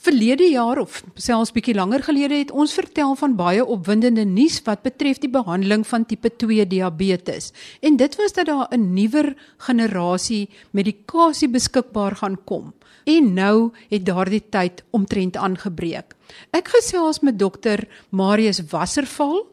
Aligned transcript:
Verlede 0.00 0.46
jaar 0.48 0.78
of 0.80 1.02
selfs 1.20 1.50
bietjie 1.52 1.74
langer 1.76 2.00
gelede 2.00 2.38
het 2.40 2.52
ons 2.56 2.72
vertel 2.72 3.10
van 3.20 3.34
baie 3.36 3.60
opwindende 3.60 4.22
nuus 4.24 4.54
wat 4.64 4.80
betref 4.86 5.18
die 5.20 5.28
behandeling 5.28 5.82
van 5.84 6.06
tipe 6.08 6.30
2 6.40 6.64
diabetes. 6.70 7.50
En 7.84 7.98
dit 8.00 8.16
was 8.16 8.32
dat 8.32 8.48
daar 8.48 8.68
'n 8.72 8.94
nuwer 8.94 9.36
generasie 9.58 10.48
medikasie 10.70 11.48
beskikbaar 11.48 12.16
gaan 12.16 12.38
kom. 12.44 12.72
En 13.04 13.34
nou 13.34 13.72
het 13.90 14.06
daardie 14.06 14.42
tyd 14.48 14.82
omtrent 14.90 15.36
aangebreek. 15.36 16.16
Ek 16.50 16.68
gesels 16.68 17.20
met 17.20 17.38
dokter 17.38 17.88
Marius 18.08 18.62
Wasserval. 18.70 19.46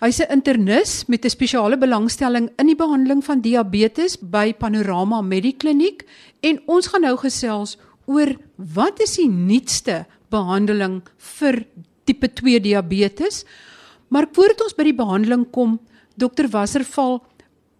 Hy's 0.00 0.18
'n 0.18 0.32
internis 0.32 1.06
met 1.06 1.24
'n 1.24 1.30
spesiale 1.30 1.78
belangstelling 1.78 2.50
in 2.56 2.66
die 2.66 2.76
behandeling 2.76 3.24
van 3.24 3.40
diabetes 3.40 4.18
by 4.18 4.52
Panorama 4.52 5.20
Medikliniek 5.20 6.02
en 6.40 6.60
ons 6.66 6.86
gaan 6.86 7.00
nou 7.00 7.16
gesels 7.16 7.78
oor 8.06 8.34
wat 8.56 9.00
is 9.00 9.16
die 9.16 9.28
nuutste 9.28 10.04
behandeling 10.32 11.02
vir 11.38 11.64
tipe 12.08 12.28
2 12.28 12.60
diabetes. 12.60 13.44
Maar 14.08 14.28
voordat 14.32 14.64
ons 14.66 14.76
by 14.76 14.88
die 14.88 14.96
behandeling 14.96 15.46
kom, 15.54 15.78
dokter 16.16 16.48
Wasserval, 16.52 17.20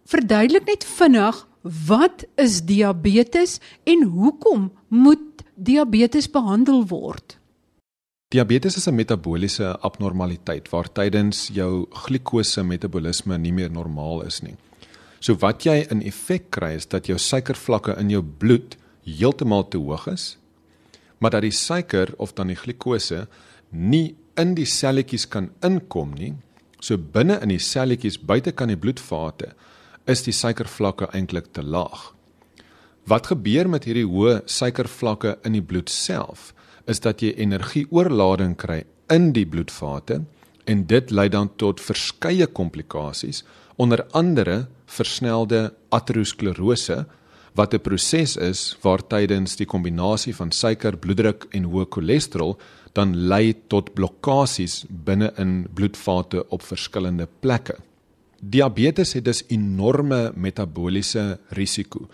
verduidelik 0.09 0.67
net 0.67 0.87
vinnig 0.87 1.43
wat 1.87 2.25
is 2.41 2.61
diabetes 2.67 3.59
en 3.87 4.03
hoekom 4.15 4.67
moet 4.91 5.43
diabetes 5.55 6.27
behandel 6.31 6.83
word? 6.89 7.37
Diabetes 8.33 8.75
is 8.77 8.87
'n 8.87 8.95
metabooliese 8.95 9.77
abnormaliteit 9.81 10.69
waar 10.69 10.89
tydens 10.91 11.47
jou 11.53 11.85
glikose 11.89 12.63
metabolisme 12.63 13.37
nie 13.37 13.53
meer 13.53 13.71
normaal 13.71 14.25
is 14.25 14.41
nie. 14.41 14.55
So 15.19 15.35
wat 15.35 15.63
jy 15.63 15.85
in 15.91 16.01
effek 16.01 16.49
kry 16.49 16.73
is 16.75 16.85
dat 16.85 17.05
jou 17.07 17.17
suikervlakke 17.17 17.95
in 17.99 18.09
jou 18.09 18.23
bloed 18.23 18.75
heeltemal 19.05 19.67
te 19.67 19.77
hoog 19.81 20.07
is, 20.11 20.37
maar 21.19 21.31
dat 21.31 21.45
die 21.45 21.55
suiker 21.55 22.13
of 22.17 22.33
dan 22.35 22.51
die 22.51 22.59
glikose 22.59 23.27
nie 23.69 24.15
in 24.39 24.55
die 24.57 24.67
selletjies 24.67 25.27
kan 25.29 25.51
inkom 25.63 26.13
nie. 26.17 26.33
So 26.83 26.97
binne 26.97 27.39
in 27.41 27.53
die 27.53 27.61
selletjies 27.61 28.19
buite 28.19 28.51
kan 28.51 28.71
die 28.71 28.79
bloedvate 28.79 29.53
is 30.09 30.25
die 30.25 30.35
suikervlakke 30.35 31.07
eintlik 31.15 31.53
te 31.55 31.63
laag. 31.63 32.11
Wat 33.07 33.27
gebeur 33.31 33.69
met 33.71 33.87
hierdie 33.87 34.07
hoë 34.07 34.41
suikervlakke 34.47 35.37
in 35.47 35.55
die 35.57 35.63
bloed 35.63 35.91
self 35.91 36.51
is 36.87 36.99
dat 37.03 37.23
jy 37.23 37.33
energieoorlading 37.39 38.57
kry 38.59 38.83
in 39.11 39.31
die 39.35 39.45
bloedvate 39.47 40.21
en 40.67 40.85
dit 40.87 41.11
lei 41.11 41.29
dan 41.31 41.49
tot 41.59 41.83
verskeie 41.83 42.47
komplikasies 42.47 43.43
onder 43.75 44.03
andere 44.11 44.65
versnelde 44.87 45.73
aterosklerose 45.91 47.03
wat 47.55 47.73
'n 47.73 47.79
proses 47.79 48.37
is 48.37 48.77
waar 48.81 49.01
tydens 49.07 49.55
die 49.55 49.65
kombinasie 49.65 50.35
van 50.35 50.51
suiker, 50.51 50.97
bloeddruk 50.97 51.45
en 51.51 51.63
hoë 51.63 51.85
cholesterol 51.89 52.57
dan 52.93 53.15
lei 53.15 53.53
tot 53.67 53.93
blokkades 53.93 54.85
binne 54.89 55.33
in 55.37 55.67
bloedvate 55.73 56.49
op 56.49 56.61
verskillende 56.61 57.27
plekke. 57.39 57.75
Diabetes 58.39 59.13
het 59.13 59.25
dus 59.25 59.43
enorme 59.47 60.31
metabooliese 60.35 61.39
risiko. 61.49 62.07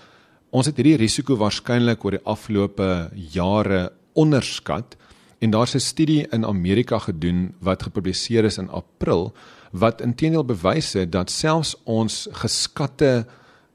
Ons 0.49 0.65
het 0.65 0.77
hierdie 0.77 0.97
risiko 0.97 1.35
waarskynlik 1.35 2.05
oor 2.05 2.11
die 2.11 2.25
afgelope 2.25 3.09
jare 3.13 3.91
onderskat 4.13 4.95
en 5.39 5.51
daar's 5.51 5.75
'n 5.75 5.79
studie 5.79 6.27
in 6.31 6.45
Amerika 6.45 6.99
gedoen 6.99 7.53
wat 7.59 7.83
gepubliseer 7.83 8.45
is 8.45 8.57
in 8.57 8.69
April 8.69 9.33
wat 9.71 10.01
intedeel 10.01 10.45
bewys 10.45 10.93
het 10.93 11.11
dat 11.11 11.29
selfs 11.29 11.75
ons 11.83 12.27
geskatte 12.31 13.25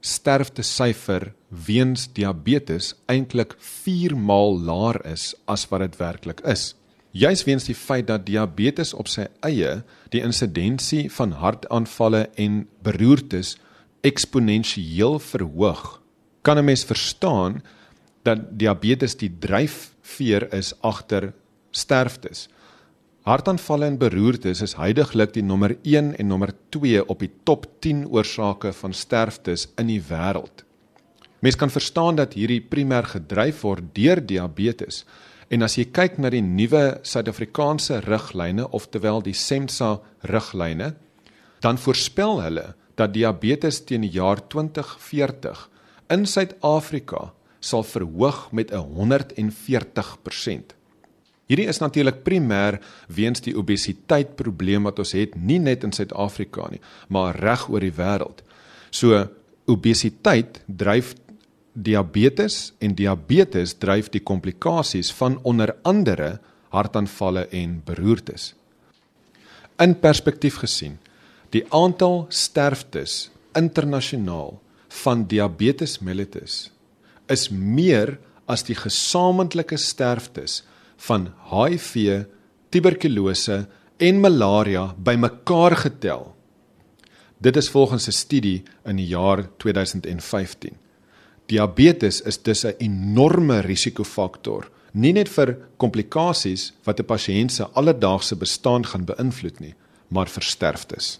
sterfte 0.05 0.61
syfer 0.61 1.31
weens 1.49 2.05
diabetes 2.13 2.93
eintlik 3.09 3.55
4 3.57 4.13
maal 4.15 4.59
laer 4.67 4.99
is 5.09 5.31
as 5.49 5.65
wat 5.71 5.81
dit 5.81 5.97
werklik 5.97 6.43
is. 6.45 6.73
Juis 7.15 7.45
weens 7.47 7.65
die 7.65 7.77
feit 7.77 8.09
dat 8.11 8.25
diabetes 8.27 8.93
op 8.93 9.07
sy 9.09 9.25
eie 9.47 9.79
die 10.13 10.21
insidensie 10.21 11.07
van 11.17 11.37
hartaanvalle 11.39 12.25
en 12.41 12.65
beroertes 12.85 13.55
eksponensieel 14.05 15.17
verhoog, 15.23 16.01
kan 16.43 16.57
'n 16.59 16.65
mens 16.65 16.83
verstaan 16.85 17.63
dat 18.23 18.59
diabetes 18.59 19.15
die 19.15 19.31
dryfveer 19.39 20.53
is 20.53 20.73
agter 20.81 21.33
sterftes. 21.71 22.49
Hartaanvalle 23.25 23.87
en 23.89 23.95
beroertes 23.97 24.59
is 24.61 24.75
heidaglik 24.77 25.31
die 25.33 25.41
nommer 25.41 25.71
1 25.81 26.11
en 26.21 26.27
nommer 26.29 26.51
2 26.75 26.99
op 27.09 27.23
die 27.23 27.31
top 27.49 27.63
10 27.81 28.03
oorsake 28.13 28.69
van 28.77 28.93
sterftes 28.93 29.63
in 29.81 29.89
die 29.89 30.01
wêreld. 30.11 30.61
Mens 31.41 31.57
kan 31.57 31.73
verstaan 31.73 32.19
dat 32.19 32.35
hierdie 32.37 32.61
primêr 32.61 33.07
gedryf 33.09 33.63
word 33.65 33.87
deur 33.97 34.21
diabetes. 34.21 35.01
En 35.49 35.65
as 35.65 35.73
jy 35.79 35.87
kyk 35.89 36.19
na 36.21 36.29
die 36.29 36.43
nuwe 36.45 36.99
Suid-Afrikaanse 37.01 38.03
riglyne, 38.05 38.69
oftewel 38.69 39.25
die 39.25 39.33
SEMSA 39.33 39.95
riglyne, 40.29 40.93
dan 41.65 41.81
voorspel 41.81 42.43
hulle 42.45 42.67
dat 42.93 43.17
diabetes 43.17 43.81
teen 43.89 44.05
die 44.05 44.13
jaar 44.19 44.45
2040 44.53 45.65
in 46.13 46.29
Suid-Afrika 46.29 47.31
sal 47.57 47.81
verhoog 47.89 48.51
met 48.53 48.69
'n 48.69 48.85
140%. 49.01 50.77
Hierdie 51.45 51.67
is 51.69 51.81
natuurlik 51.81 52.23
primêr 52.25 52.79
weens 53.13 53.43
die 53.45 53.53
obesiteit 53.57 54.33
probleem 54.39 54.87
wat 54.87 54.99
ons 55.03 55.13
het 55.13 55.35
nie 55.37 55.59
net 55.61 55.85
in 55.85 55.93
Suid-Afrika 55.93 56.71
nie, 56.71 56.81
maar 57.13 57.37
reg 57.37 57.67
oor 57.69 57.85
die 57.85 57.93
wêreld. 57.93 58.41
So 58.89 59.27
obesiteit 59.69 60.63
dryf 60.65 61.13
diabetes 61.75 62.73
en 62.79 62.95
diabetes 62.97 63.75
dryf 63.77 64.09
die 64.09 64.23
komplikasies 64.23 65.11
van 65.13 65.37
onder 65.43 65.75
andere 65.83 66.39
hartaanvalle 66.73 67.45
en 67.53 67.81
beroertes. 67.85 68.53
In 69.79 69.93
perspektief 69.99 70.61
gesien, 70.63 70.97
die 71.51 71.65
aantal 71.69 72.25
sterftes 72.29 73.29
internasionaal 73.55 74.55
van 75.03 75.25
diabetes 75.27 75.99
mellitus 75.99 76.69
is 77.31 77.49
meer 77.49 78.17
as 78.49 78.63
die 78.67 78.77
gesamentlike 78.77 79.77
sterftes 79.81 80.63
van 80.97 81.33
HIV, 81.49 82.25
tuberkulose 82.69 83.67
en 83.97 84.19
malaria 84.19 84.95
bymekaar 84.97 85.75
getel. 85.75 86.35
Dit 87.37 87.55
is 87.55 87.69
volgens 87.69 88.07
'n 88.07 88.11
studie 88.11 88.63
in 88.85 88.95
die 88.95 89.07
jaar 89.07 89.47
2015. 89.57 90.77
Diabetes 91.45 92.21
is 92.21 92.41
dus 92.41 92.65
'n 92.65 92.75
enorme 92.77 93.59
risikofaktor, 93.59 94.69
nie 94.91 95.13
net 95.13 95.29
vir 95.29 95.57
komplikasies 95.77 96.73
wat 96.83 96.99
'n 96.99 97.05
pasiënt 97.05 97.51
se 97.51 97.67
alledaagse 97.73 98.35
bestaan 98.35 98.85
gaan 98.85 99.05
beïnvloed 99.05 99.59
nie, 99.59 99.75
maar 100.07 100.27
vir 100.27 100.43
sterftes. 100.43 101.19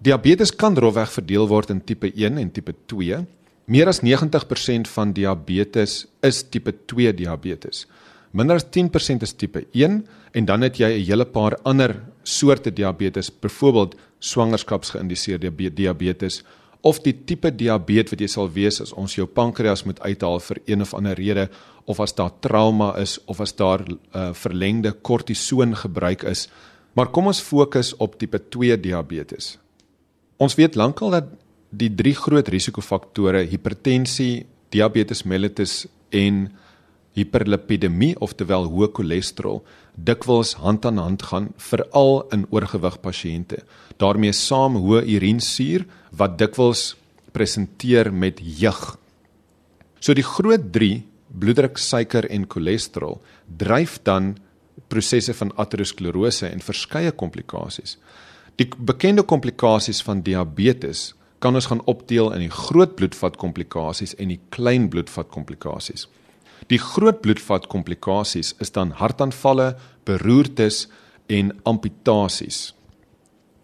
Diabetes 0.00 0.54
kan 0.56 0.76
rofweg 0.76 1.12
verdeel 1.12 1.48
word 1.48 1.70
in 1.70 1.84
tipe 1.84 2.12
1 2.14 2.38
en 2.38 2.50
tipe 2.50 2.74
2. 2.86 3.26
Meer 3.64 3.86
as 3.86 4.00
90% 4.00 4.88
van 4.88 5.12
diabetes 5.12 6.06
is 6.20 6.42
tipe 6.42 6.72
2 6.86 7.14
diabetes. 7.14 7.86
Minder 8.30 8.60
as 8.60 8.64
10% 8.64 9.24
is 9.26 9.34
tipe 9.34 9.64
1 9.72 10.06
en 10.38 10.44
dan 10.46 10.62
het 10.62 10.78
jy 10.78 10.86
'n 10.86 11.04
hele 11.04 11.24
paar 11.24 11.58
ander 11.64 12.02
soorte 12.22 12.70
diabetes, 12.70 13.30
byvoorbeeld 13.30 13.96
swangerskapsgeïndiseerde 14.18 15.50
diabetes 15.74 16.42
of 16.80 17.00
die 17.00 17.14
tipe 17.24 17.50
diabetes 17.50 18.10
wat 18.10 18.20
jy 18.20 18.28
sal 18.28 18.48
wees 18.52 18.80
as 18.80 18.92
ons 18.92 19.14
jou 19.14 19.26
pankreas 19.26 19.84
moet 19.84 20.00
uithaal 20.00 20.40
vir 20.40 20.60
een 20.66 20.80
of 20.80 20.94
ander 20.94 21.16
rede 21.18 21.48
of 21.84 22.00
as 22.00 22.14
daar 22.14 22.32
trauma 22.40 22.94
is 23.00 23.18
of 23.26 23.40
as 23.40 23.52
daar 23.56 23.82
uh, 23.84 24.32
verlengde 24.32 24.92
kortison 24.92 25.74
gebruik 25.76 26.22
is. 26.22 26.48
Maar 26.94 27.10
kom 27.10 27.26
ons 27.26 27.40
fokus 27.40 27.92
op 27.96 28.18
tipe 28.18 28.38
2 28.38 28.80
diabetes. 28.80 29.58
Ons 30.36 30.54
weet 30.54 30.74
lankal 30.74 31.10
dat 31.10 31.24
die 31.70 31.90
drie 31.94 32.14
groot 32.14 32.48
risikofaktore 32.48 33.44
hipertensie, 33.46 34.46
diabetes 34.70 35.24
mellitus 35.24 35.86
en 36.10 36.48
hiperlipidemie 37.20 38.14
oftewel 38.24 38.66
hoë 38.72 38.90
cholesterol 38.96 39.62
dikwels 39.94 40.54
hand 40.62 40.86
aan 40.88 40.98
hand 40.98 41.22
gaan 41.28 41.50
veral 41.70 42.24
in 42.34 42.46
oorgewig 42.50 43.00
pasiënte. 43.00 43.62
daarmee 43.98 44.32
saam 44.32 44.76
hoë 44.80 45.04
urinesuur 45.04 45.84
wat 46.16 46.38
dikwels 46.38 46.96
presenteer 47.32 48.12
met 48.12 48.40
jeug. 48.40 48.96
So 50.00 50.14
die 50.14 50.24
groot 50.24 50.72
3 50.72 51.02
bloeddruk, 51.38 51.78
suiker 51.78 52.26
en 52.30 52.46
cholesterol 52.48 53.20
dryf 53.46 53.98
dan 54.02 54.34
prosesse 54.88 55.34
van 55.34 55.52
aterosklerose 55.60 56.48
en 56.48 56.64
verskeie 56.64 57.12
komplikasies. 57.12 57.98
Die 58.58 58.68
bekende 58.76 59.22
komplikasies 59.22 60.02
van 60.02 60.24
diabetes 60.26 61.12
kan 61.40 61.56
ons 61.56 61.70
gaan 61.70 61.82
opdeel 61.88 62.32
in 62.36 62.44
die 62.44 62.52
groot 62.52 62.96
bloedvat 62.98 63.38
komplikasies 63.40 64.16
en 64.20 64.32
die 64.34 64.40
klein 64.52 64.88
bloedvat 64.92 65.30
komplikasies. 65.32 66.08
Die 66.70 66.78
groot 66.78 67.20
bloedvat 67.20 67.66
komplikasies 67.66 68.54
is 68.62 68.70
dan 68.70 68.92
hartaanvalle, 68.94 69.74
beroertes 70.06 70.86
en 71.26 71.50
amputasies. 71.66 72.70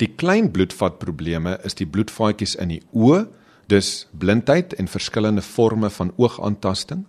Die 0.03 0.11
klein 0.19 0.51
bloedvat 0.53 0.99
probleme 0.99 1.57
is 1.65 1.79
die 1.79 1.87
bloedvaatjies 1.87 2.57
in 2.61 2.75
die 2.75 2.83
oë, 2.93 3.27
dus 3.71 4.07
blindheid 4.13 4.75
en 4.79 4.91
verskillende 4.91 5.43
forme 5.43 5.91
van 5.91 6.13
oogaantasting. 6.17 7.07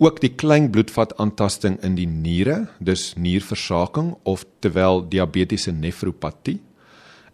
ook 0.00 0.20
die 0.20 0.32
klein 0.32 0.70
bloedvat 0.72 1.12
aantasting 1.20 1.76
in 1.84 1.94
die 1.94 2.06
niere, 2.06 2.68
dus 2.78 3.14
nierversaking 3.16 4.14
of 4.24 4.46
terwyl 4.60 5.02
diabetiese 5.04 5.72
nefropatie 5.72 6.60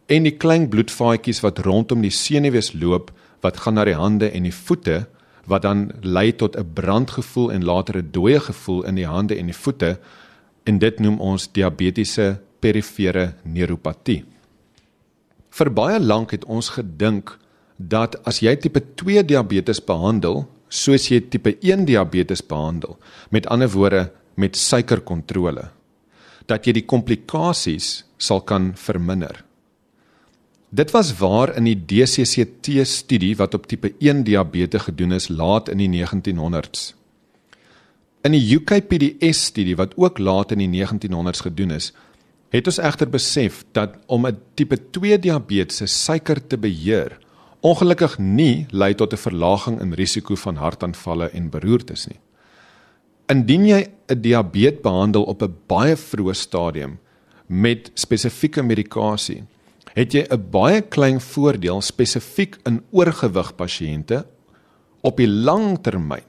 en 0.06 0.27
die 0.27 0.35
klein 0.38 0.69
bloedvaatjies 0.71 1.43
wat 1.43 1.62
rondom 1.67 2.03
die 2.05 2.15
senuwees 2.15 2.73
loop 2.79 3.11
wat 3.44 3.59
gaan 3.62 3.79
na 3.79 3.85
die 3.87 3.99
hande 3.99 4.31
en 4.31 4.47
die 4.47 4.55
voete 4.55 5.05
wat 5.46 5.62
dan 5.62 5.90
lei 6.02 6.32
tot 6.32 6.56
'n 6.56 6.72
brandgevoel 6.75 7.52
en 7.52 7.64
later 7.64 7.96
'n 7.98 8.08
dooie 8.10 8.40
gevoel 8.40 8.84
in 8.84 8.94
die 8.94 9.06
hande 9.06 9.34
en 9.37 9.46
die 9.46 9.60
voete 9.64 9.98
en 10.64 10.78
dit 10.78 10.98
noem 11.00 11.20
ons 11.20 11.52
diabetiese 11.52 12.40
perifere 12.60 13.34
neuropatie. 13.43 14.25
Vir 15.50 15.70
baie 15.70 16.00
lank 16.00 16.31
het 16.31 16.44
ons 16.44 16.69
gedink 16.69 17.38
dat 17.76 18.16
as 18.26 18.40
jy 18.40 18.56
tipe 18.56 18.81
2 18.94 19.22
diabetes 19.25 19.81
behandel, 19.84 20.46
soos 20.69 21.08
jy 21.08 21.20
tipe 21.31 21.56
1 21.60 21.84
diabetes 21.84 22.42
behandel, 22.42 22.99
met 23.31 23.46
ander 23.46 23.69
woorde 23.69 24.10
met 24.34 24.56
suikerkontrole, 24.56 25.70
dat 26.46 26.66
jy 26.66 26.72
die 26.72 26.87
komplikasies 26.87 28.04
sal 28.19 28.40
kan 28.40 28.72
verminder. 28.75 29.45
Dit 30.68 30.90
was 30.90 31.12
waar 31.18 31.54
in 31.56 31.64
die 31.68 31.78
DCCT 31.78 32.82
studie 32.82 33.36
wat 33.38 33.54
op 33.54 33.66
tipe 33.70 33.92
1 33.98 34.24
diabetes 34.26 34.82
gedoen 34.82 35.12
is 35.12 35.28
laat 35.28 35.68
in 35.68 35.78
die 35.78 35.90
1900s. 35.90 36.94
In 38.26 38.34
die 38.34 38.42
UKPDS 38.56 39.44
studie 39.44 39.76
wat 39.78 39.94
ook 39.96 40.18
laat 40.18 40.50
in 40.50 40.64
die 40.64 40.70
1900s 40.72 41.46
gedoen 41.46 41.70
is, 41.70 41.92
het 42.50 42.66
ons 42.66 42.80
egter 42.82 43.10
besef 43.10 43.62
dat 43.72 43.94
om 44.06 44.26
'n 44.26 44.38
tipe 44.54 44.90
2 44.90 45.18
diabetes 45.18 45.76
se 45.76 45.86
suiker 45.86 46.46
te 46.46 46.58
beheer, 46.58 47.18
ongelukkig 47.60 48.18
nie 48.18 48.66
lei 48.70 48.94
tot 48.94 49.12
'n 49.12 49.16
verlaging 49.16 49.80
in 49.80 49.92
risiko 49.92 50.34
van 50.34 50.56
hartaanvalle 50.56 51.30
en 51.30 51.50
beroertes 51.50 52.06
nie. 52.06 52.18
Indien 53.28 53.66
jy 53.66 53.86
'n 54.08 54.20
diabetes 54.20 54.80
behandel 54.82 55.22
op 55.22 55.42
'n 55.42 55.56
baie 55.66 55.96
vroeë 55.96 56.34
stadium 56.34 56.98
met 57.46 57.90
spesifieke 57.94 58.62
medikasie, 58.62 59.44
het 59.96 60.12
jy 60.12 60.26
'n 60.28 60.50
baie 60.50 60.81
klein 60.82 61.20
voordeel 61.20 61.81
spesifiek 61.81 62.58
in 62.64 62.82
oorgewig 62.90 63.54
pasiënte 63.56 64.26
op 65.00 65.16
die 65.16 65.28
lang 65.28 65.78
termyn. 65.82 66.28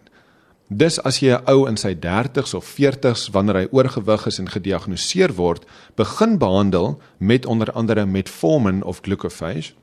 Dis 0.69 0.99
as 1.03 1.19
jy 1.19 1.31
'n 1.35 1.43
ou 1.47 1.67
in 1.67 1.77
sy 1.77 1.93
30s 1.95 2.53
of 2.53 2.65
40s 2.65 3.29
wanneer 3.31 3.55
hy 3.55 3.67
oorgewig 3.71 4.27
is 4.27 4.39
en 4.39 4.49
gediagnoseer 4.49 5.33
word, 5.35 5.65
begin 5.95 6.37
behandel 6.37 7.01
met 7.19 7.45
onder 7.45 7.71
andere 7.71 8.05
metformin 8.05 8.83
of 8.83 8.99
glucophage, 9.01 9.73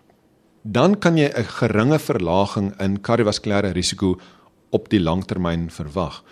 dan 0.62 0.98
kan 0.98 1.16
jy 1.16 1.28
'n 1.28 1.44
geringe 1.44 1.98
verlaging 1.98 2.80
in 2.80 3.00
kardiovaskulêre 3.00 3.72
risiko 3.72 4.18
op 4.70 4.88
die 4.88 5.00
langtermyn 5.00 5.70
verwag. 5.70 6.22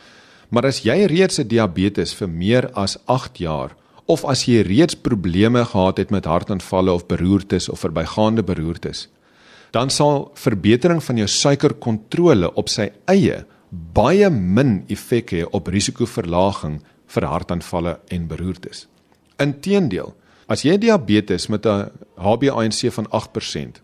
Maar 0.48 0.66
as 0.66 0.82
jy 0.82 1.04
reeds 1.04 1.38
'n 1.38 1.48
diabetes 1.48 2.14
vir 2.14 2.28
meer 2.28 2.70
as 2.72 2.98
8 3.06 3.38
jaar 3.38 3.76
of 4.06 4.24
as 4.24 4.44
jy 4.48 4.62
reeds 4.66 4.94
probleme 4.94 5.64
gehad 5.64 5.98
het 5.98 6.10
met 6.10 6.24
hartaanvalle 6.24 6.92
of 6.92 7.06
beroertes 7.06 7.68
of 7.68 7.80
verbygaande 7.80 8.42
beroertes, 8.42 9.08
dan 9.70 9.90
sal 9.90 10.30
verbetering 10.34 11.02
van 11.02 11.16
jou 11.16 11.28
suikerkontrole 11.28 12.52
op 12.54 12.68
sy 12.68 12.90
eie 13.08 13.44
baie 13.70 14.28
min 14.30 14.82
effek 14.92 15.32
hê 15.32 15.44
op 15.56 15.70
risikoverlaging 15.72 16.80
vir 17.14 17.28
hartaanvalle 17.28 17.96
en 18.12 18.26
beroertes. 18.28 18.86
Inteendeel, 19.40 20.12
as 20.46 20.64
jy 20.66 20.76
diabetes 20.76 21.48
met 21.48 21.66
'n 21.66 21.90
HbA1c 22.16 22.92
van 22.92 23.06
8% 23.10 23.80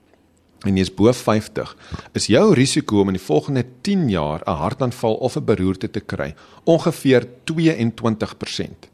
en 0.66 0.76
jy 0.76 0.82
is 0.82 0.94
bo 0.94 1.12
50, 1.12 1.76
is 2.14 2.26
jou 2.26 2.54
risiko 2.54 3.00
om 3.00 3.08
in 3.08 3.14
die 3.14 3.26
volgende 3.26 3.64
10 3.82 4.08
jaar 4.10 4.42
'n 4.46 4.58
hartaanval 4.58 5.14
of 5.14 5.36
'n 5.36 5.44
beroerte 5.44 5.90
te 5.90 6.00
kry 6.00 6.34
ongeveer 6.64 7.26
22%. 7.44 8.88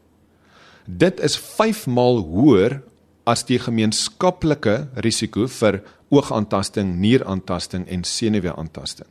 Dit 0.85 1.17
is 1.19 1.33
5 1.33 1.87
maal 1.89 2.19
hoër 2.29 2.77
as 3.25 3.41
die 3.49 3.57
gemeenskaplike 3.57 4.75
risiko 5.01 5.47
vir 5.49 5.79
oogaantasting, 6.13 6.91
nieraantasting 7.01 7.87
en 7.89 8.03
senuweeaantasting. 8.05 9.07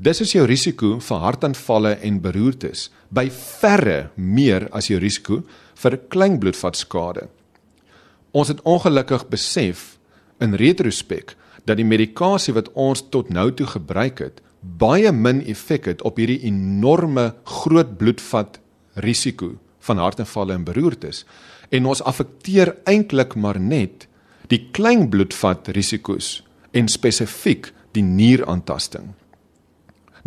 Dis 0.00 0.22
is 0.24 0.32
jou 0.32 0.46
risiko 0.48 0.96
vir 1.04 1.18
hartaanvalle 1.20 1.98
en 2.00 2.20
beroertes 2.24 2.86
by 3.12 3.26
verre 3.28 4.08
meer 4.16 4.70
as 4.72 4.88
jou 4.88 4.96
risiko 5.02 5.42
vir 5.82 5.98
klein 6.08 6.38
bloedvatskade. 6.40 7.26
Ons 8.32 8.48
het 8.48 8.62
ongelukkig 8.64 9.26
besef 9.28 9.98
in 10.40 10.56
retrospek 10.56 11.34
dat 11.68 11.76
die 11.76 11.86
medikasie 11.86 12.56
wat 12.56 12.72
ons 12.72 13.04
tot 13.12 13.28
nou 13.28 13.50
toe 13.52 13.68
gebruik 13.68 14.24
het, 14.24 14.40
baie 14.64 15.12
min 15.12 15.44
effek 15.44 15.90
het 15.92 16.06
op 16.08 16.16
hierdie 16.16 16.40
enorme 16.48 17.34
groot 17.44 17.98
bloedvat 18.00 18.56
risiko 18.96 19.58
van 19.86 20.00
hartaanvalle 20.02 20.56
en 20.58 20.64
beroertes 20.64 21.24
en 21.72 21.88
ons 21.88 22.02
affekteer 22.04 22.74
eintlik 22.88 23.34
maar 23.34 23.60
net 23.60 24.06
die 24.52 24.60
klein 24.76 25.08
bloedvat 25.10 25.72
risiko's 25.76 26.42
en 26.76 26.88
spesifiek 26.88 27.70
die 27.96 28.04
nieraantasting. 28.04 29.12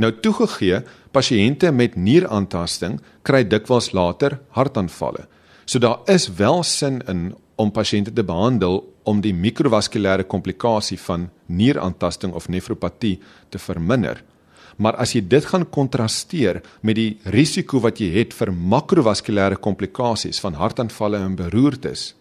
Nou 0.02 0.12
toegegee, 0.22 0.82
pasiënte 1.16 1.72
met 1.72 1.96
nieraantasting 1.96 3.00
kry 3.28 3.46
dikwels 3.48 3.94
later 3.96 4.40
hartaanvalle. 4.58 5.26
So 5.66 5.80
daar 5.80 6.04
is 6.12 6.28
wel 6.38 6.64
sin 6.64 7.02
in 7.10 7.34
om 7.56 7.72
pasiënte 7.72 8.12
te 8.14 8.24
behandel 8.24 8.82
om 9.08 9.22
die 9.24 9.34
mikrovaskulêre 9.34 10.26
komplikasie 10.28 10.98
van 11.00 11.30
nieraantasting 11.46 12.34
of 12.34 12.50
nefropatie 12.50 13.20
te 13.50 13.62
verminder. 13.62 14.20
Maar 14.78 14.98
as 15.00 15.16
jy 15.16 15.22
dit 15.28 15.46
gaan 15.46 15.66
kontrasteer 15.70 16.62
met 16.82 16.98
die 17.00 17.18
risiko 17.32 17.80
wat 17.84 18.02
jy 18.04 18.12
het 18.18 18.36
vir 18.36 18.52
makrovaskulêre 18.52 19.60
komplikasies 19.62 20.42
van 20.44 20.58
hartaanvalle 20.60 21.22
en 21.24 21.38
beroertes, 21.40 22.14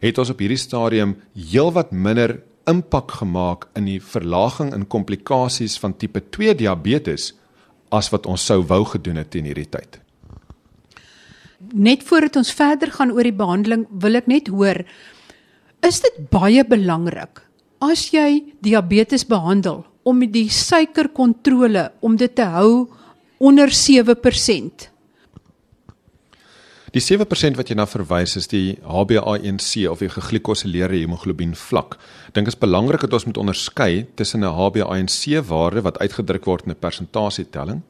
het 0.00 0.18
ons 0.18 0.32
op 0.32 0.40
hierdie 0.40 0.60
stadium 0.60 1.16
heelwat 1.36 1.92
minder 1.92 2.40
impak 2.70 3.16
gemaak 3.20 3.66
in 3.78 3.86
die 3.88 4.00
verlaging 4.00 4.72
in 4.76 4.86
komplikasies 4.88 5.78
van 5.80 5.96
tipe 5.98 6.22
2 6.34 6.54
diabetes 6.60 7.32
as 7.90 8.10
wat 8.12 8.26
ons 8.30 8.44
sou 8.46 8.60
wou 8.66 8.84
gedoen 8.86 9.20
het 9.20 9.34
in 9.38 9.48
hierdie 9.50 9.68
tyd. 9.70 10.00
Net 11.74 12.04
voordat 12.06 12.38
ons 12.40 12.52
verder 12.56 12.92
gaan 12.94 13.12
oor 13.12 13.26
die 13.26 13.36
behandeling, 13.36 13.84
wil 13.90 14.16
ek 14.16 14.30
net 14.30 14.48
hoor 14.48 14.84
is 15.86 16.00
dit 16.04 16.18
baie 16.32 16.64
belangrik 16.66 17.42
as 17.80 18.10
jy 18.12 18.54
diabetes 18.64 19.24
behandel 19.28 19.84
om 20.02 20.20
die 20.32 20.48
suikerkontrole 20.48 21.90
om 22.00 22.16
dit 22.16 22.34
te 22.34 22.46
hou 22.54 22.88
onder 23.38 23.68
7%. 23.68 24.88
Die 26.90 27.02
7% 27.02 27.54
wat 27.54 27.68
jy 27.70 27.76
na 27.78 27.84
verwys 27.86 28.32
is 28.34 28.48
die 28.50 28.74
HbA1c 28.82 29.84
of 29.92 30.00
die 30.02 30.10
geglikosileerde 30.10 30.98
hemoglobien 30.98 31.52
vlak. 31.54 31.94
Dink 32.34 32.50
is 32.50 32.58
belangrik 32.58 33.04
dat 33.04 33.14
ons 33.14 33.28
moet 33.28 33.38
onderskei 33.38 34.06
tussen 34.18 34.42
'n 34.42 34.50
HbA1c 34.58 35.38
waarde 35.46 35.82
wat 35.86 36.00
uitgedruk 36.02 36.44
word 36.44 36.66
in 36.66 36.72
'n 36.72 36.80
persentasietelling 36.80 37.82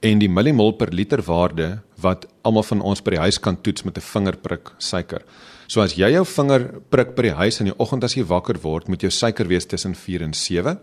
en 0.00 0.18
die 0.18 0.28
millimol 0.28 0.72
per 0.72 0.88
liter 0.92 1.22
waarde 1.22 1.80
wat 2.00 2.26
almal 2.42 2.62
van 2.62 2.80
ons 2.80 3.02
by 3.02 3.10
die 3.10 3.24
huis 3.26 3.38
kan 3.38 3.60
toets 3.62 3.84
met 3.84 3.96
'n 3.96 4.00
vingerprik 4.00 4.72
suiker. 4.78 5.22
So 5.68 5.80
as 5.80 5.94
jy 5.94 6.10
jou 6.10 6.24
vinger 6.24 6.80
prik 6.90 7.14
by 7.14 7.22
die 7.22 7.38
huis 7.38 7.60
in 7.60 7.66
die 7.66 7.78
oggend 7.78 8.04
as 8.04 8.14
jy 8.14 8.24
wakker 8.24 8.58
word, 8.62 8.88
moet 8.88 9.02
jou 9.02 9.10
suiker 9.10 9.46
wees 9.46 9.66
tussen 9.66 9.94
4 9.94 10.22
en 10.22 10.34
7 10.34 10.78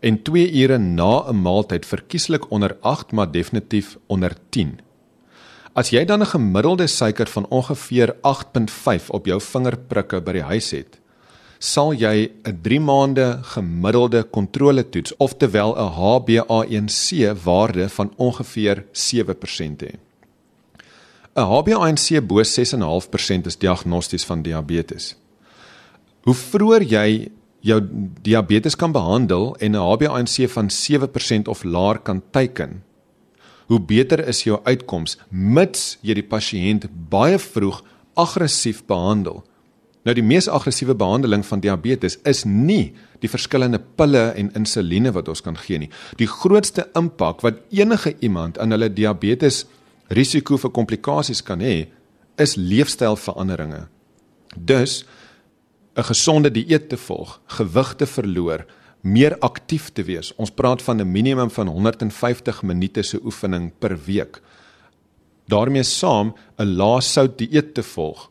en 0.00 0.22
2 0.22 0.52
ure 0.62 0.78
na 0.78 1.28
'n 1.28 1.42
maaltyd 1.42 1.86
verkieslik 1.86 2.50
onder 2.50 2.76
8 2.80 3.12
maar 3.12 3.30
definitief 3.30 3.98
onder 4.06 4.36
10. 4.48 4.80
As 5.72 5.90
jy 5.90 6.04
dan 6.04 6.20
'n 6.20 6.26
gemiddelde 6.26 6.86
suiker 6.86 7.26
van 7.26 7.46
ongeveer 7.48 8.14
8.5 8.22 9.10
op 9.10 9.26
jou 9.26 9.40
vingerprikke 9.40 10.20
by 10.20 10.32
die 10.32 10.42
huis 10.42 10.70
het, 10.70 10.98
sal 11.58 11.92
jy 11.92 12.30
'n 12.44 12.58
3 12.62 12.80
maande 12.80 13.38
gemiddelde 13.42 14.22
kontrole 14.22 14.88
toets 14.88 15.16
of 15.16 15.36
terwyl 15.36 15.74
'n 15.76 15.92
HbA1c 15.92 17.34
waarde 17.44 17.88
van 17.88 18.12
ongeveer 18.16 18.84
7% 18.92 19.82
hê. 19.82 19.94
'n 21.36 21.46
HbA1c 21.46 22.26
bo 22.26 22.42
6.5% 22.42 23.46
is 23.46 23.58
diagnosties 23.58 24.24
van 24.24 24.42
diabetes. 24.42 25.16
Hoe 26.22 26.34
vroeër 26.34 26.82
jy 26.82 27.30
jou 27.60 27.80
diabetes 28.22 28.76
kan 28.76 28.92
behandel 28.92 29.56
en 29.58 29.72
'n 29.72 29.80
HbA1c 29.80 30.48
van 30.48 30.70
7% 30.70 31.48
of 31.48 31.64
laer 31.64 31.98
kan 31.98 32.22
teiken, 32.30 32.82
hoe 33.66 33.80
beter 33.80 34.26
is 34.28 34.42
jou 34.42 34.60
uitkoms 34.64 35.18
mits 35.28 35.98
jy 36.00 36.14
die 36.14 36.26
pasiënt 36.26 36.88
baie 37.10 37.38
vroeg 37.38 37.82
aggressief 38.14 38.84
behandel. 38.86 39.44
Nou 40.02 40.14
die 40.16 40.24
mees 40.24 40.48
aggressiewe 40.48 40.94
behandeling 40.96 41.44
van 41.46 41.60
diabetes 41.60 42.16
is 42.24 42.44
nie 42.44 42.94
die 43.20 43.28
verskillende 43.28 43.78
pille 43.78 44.30
en 44.32 44.52
insuline 44.56 45.12
wat 45.12 45.28
ons 45.28 45.42
kan 45.44 45.58
gee 45.60 45.78
nie. 45.78 45.90
Die 46.16 46.26
grootste 46.26 46.88
impak 46.96 47.44
wat 47.44 47.60
enige 47.70 48.14
iemand 48.20 48.58
aan 48.58 48.72
hulle 48.72 48.88
diabetes 48.88 49.66
risiko 50.08 50.56
vir 50.56 50.72
komplikasies 50.74 51.42
kan 51.44 51.60
hê, 51.60 51.86
is 52.40 52.56
leefstylveranderinge. 52.56 53.84
Dus 54.56 55.04
'n 55.96 56.02
gesonde 56.02 56.50
dieet 56.50 56.88
te 56.88 56.96
volg, 56.96 57.40
gewig 57.46 57.94
te 57.94 58.06
verloor, 58.06 58.66
meer 59.00 59.38
aktief 59.38 59.90
te 59.92 60.02
wees. 60.02 60.34
Ons 60.36 60.50
praat 60.50 60.82
van 60.82 61.00
'n 61.00 61.12
minimum 61.12 61.50
van 61.50 61.66
150 61.66 62.62
minute 62.62 63.02
se 63.02 63.20
oefening 63.22 63.72
per 63.78 63.98
week. 64.04 64.40
daarmee 65.50 65.82
saam 65.82 66.34
'n 66.58 66.76
lae 66.76 67.00
sout 67.00 67.38
dieet 67.38 67.74
te 67.74 67.82
volg 67.82 68.30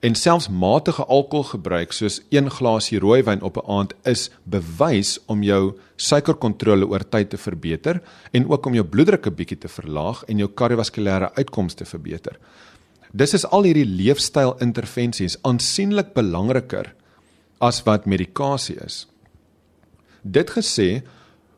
en 0.00 0.14
selfs 0.14 0.48
matige 0.48 1.04
alkoholgebruik 1.04 1.92
soos 1.92 2.20
een 2.30 2.50
glasie 2.50 2.98
rooiwyn 2.98 3.42
op 3.42 3.56
'n 3.56 3.70
aand 3.70 3.94
is 4.02 4.30
bewys 4.42 5.18
om 5.26 5.42
jou 5.42 5.78
suikerkontrole 5.96 6.86
oor 6.86 7.08
tyd 7.08 7.30
te 7.30 7.36
verbeter 7.36 8.02
en 8.30 8.48
ook 8.48 8.66
om 8.66 8.74
jou 8.74 8.86
bloeddruk 8.86 9.26
'n 9.26 9.34
bietjie 9.34 9.58
te 9.58 9.68
verlaag 9.68 10.24
en 10.24 10.36
jou 10.38 10.48
kardiovaskulêre 10.48 11.34
uitkomste 11.34 11.84
te 11.84 11.90
verbeter. 11.90 12.38
Dis 13.12 13.32
is 13.32 13.46
al 13.48 13.64
hierdie 13.64 13.88
leefstyl 13.88 14.56
intervensies 14.60 15.38
aansienlik 15.48 16.12
belangriker 16.16 16.92
as 17.58 17.80
wat 17.86 18.06
medikasie 18.06 18.76
is. 18.84 19.06
Dit 20.22 20.52
gesê, 20.52 21.02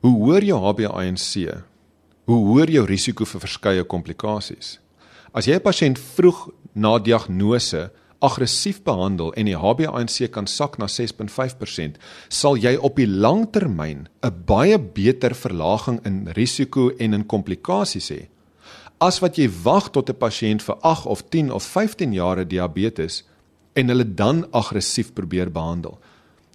hoe 0.01 0.15
hoër 0.15 0.47
jou 0.53 0.61
HbA1c, 0.63 1.59
hoe 2.31 2.39
hoër 2.47 2.71
jou 2.71 2.85
risiko 2.87 3.27
vir 3.27 3.43
verskeie 3.43 3.85
komplikasies. 3.85 4.79
As 5.35 5.47
jy 5.47 5.59
'n 5.59 5.67
pasiënt 5.67 5.99
vroeg 5.99 6.49
na 6.75 6.99
diagnose 6.99 7.91
aggressief 8.23 8.83
behandel 8.85 9.33
en 9.35 9.47
die 9.47 9.57
HbA1c 9.57 10.31
kan 10.31 10.47
sak 10.47 10.79
na 10.79 10.87
6.5%, 10.87 11.97
sal 12.29 12.57
jy 12.57 12.77
op 12.77 12.97
die 12.97 13.07
lang 13.07 13.51
termyn 13.51 14.09
'n 14.23 14.45
baie 14.47 14.79
beter 14.79 15.35
verlaging 15.35 16.01
in 16.05 16.29
risiko 16.37 16.91
en 16.99 17.15
in 17.15 17.27
komplikasies 17.27 18.11
hê 18.11 18.29
as 19.01 19.19
wat 19.25 19.39
jy 19.41 19.49
wag 19.65 19.91
tot 19.91 20.11
'n 20.11 20.21
pasiënt 20.21 20.63
vir 20.63 20.77
8 20.83 21.07
of 21.07 21.23
10 21.29 21.51
of 21.53 21.65
15 21.65 22.13
jaar 22.13 22.45
diabetes 22.49 23.25
en 23.73 23.89
hulle 23.89 24.15
dan 24.15 24.47
aggressief 24.53 25.13
probeer 25.13 25.51
behandel. 25.51 25.99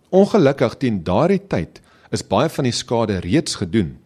Ongelukkig 0.09 0.77
teen 0.77 1.03
daardie 1.03 1.47
tyd 1.47 1.81
is 2.11 2.27
baie 2.27 2.49
van 2.49 2.63
die 2.63 2.73
skade 2.73 3.19
reeds 3.19 3.55
gedoen. 3.55 3.97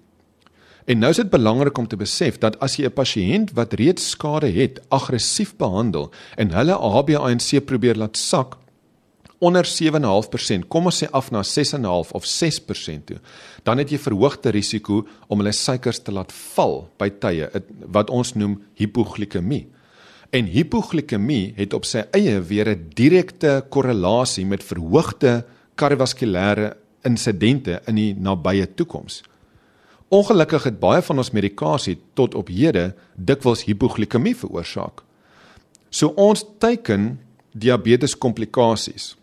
En 0.86 1.00
nou 1.00 1.10
is 1.10 1.19
dit 1.22 1.29
belangrik 1.29 1.77
om 1.77 1.88
te 1.88 1.98
besef 1.98 2.38
dat 2.38 2.60
as 2.60 2.75
jy 2.75 2.86
'n 2.86 2.93
pasiënt 2.93 3.51
wat 3.53 3.74
reeds 3.74 4.10
skade 4.10 4.48
het, 4.48 4.79
aggressief 4.89 5.55
behandel 5.55 6.12
en 6.36 6.51
hulle 6.51 6.74
HbA1c 6.74 7.65
probeer 7.65 7.96
laat 7.96 8.17
sak 8.17 8.58
onder 9.39 9.63
7.5%, 9.63 10.67
kom 10.67 10.89
ons 10.89 11.01
sê 11.01 11.08
af 11.15 11.31
na 11.31 11.41
6.5 11.48 12.12
of 12.17 12.27
6% 12.27 13.05
toe, 13.08 13.19
dan 13.63 13.79
het 13.79 13.91
jy 13.91 14.00
verhoogde 14.01 14.51
risiko 14.51 15.05
om 15.27 15.39
hulle 15.39 15.53
suikers 15.55 16.01
te 16.03 16.12
laat 16.15 16.34
val 16.55 16.81
by 17.00 17.10
tye 17.24 17.48
wat 17.88 18.12
ons 18.12 18.36
noem 18.36 18.58
hipoglikemie. 18.79 19.65
En 20.36 20.46
hipoglikemie 20.46 21.55
het 21.58 21.74
op 21.74 21.88
sy 21.89 22.03
eie 22.13 22.39
weer 22.41 22.69
'n 22.69 22.91
direkte 22.93 23.63
korrelasie 23.69 24.46
met 24.46 24.63
verhoogde 24.63 25.46
kardiovaskulêre 25.75 26.75
insidente 27.03 27.81
in 27.88 27.96
die 27.96 28.13
nabye 28.13 28.67
toekoms. 28.75 29.24
Ongelukkig 30.10 30.63
het 30.63 30.79
baie 30.79 31.01
van 31.01 31.17
ons 31.17 31.31
medikasie 31.31 31.98
tot 32.13 32.36
op 32.36 32.48
hede 32.48 32.96
dikwels 33.15 33.63
hipoglikemie 33.63 34.36
veroorsaak. 34.36 35.03
So 35.89 36.13
ons 36.17 36.46
teiken 36.58 37.19
diabetes 37.53 38.17
komplikasies. 38.17 39.15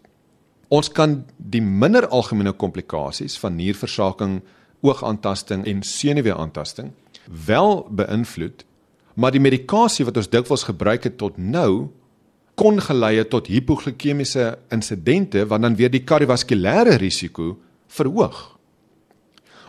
Ons 0.68 0.90
kan 0.90 1.20
die 1.37 1.62
minder 1.62 2.08
algemene 2.11 2.52
komplikasies 2.52 3.37
van 3.38 3.54
nierversaking, 3.56 4.40
oogaantasting 4.82 5.64
en 5.66 5.82
senuweeaantasting 5.82 6.92
wel 7.46 7.87
beïnvloed, 7.90 8.64
maar 9.14 9.32
die 9.32 9.42
medikasie 9.42 10.04
wat 10.04 10.18
ons 10.20 10.30
dikwels 10.30 10.66
gebruik 10.68 11.06
het 11.08 11.16
tot 11.18 11.38
nou 11.38 11.88
kon 12.56 12.80
gelei 12.80 13.16
het 13.18 13.30
tot 13.30 13.49
hipoglikemiese 13.52 14.58
insidente 14.73 15.44
wat 15.46 15.62
dan 15.62 15.76
weer 15.76 15.90
die 15.92 16.04
kardiovaskulêre 16.04 16.96
risiko 17.00 17.56
verhoog. 17.88 18.55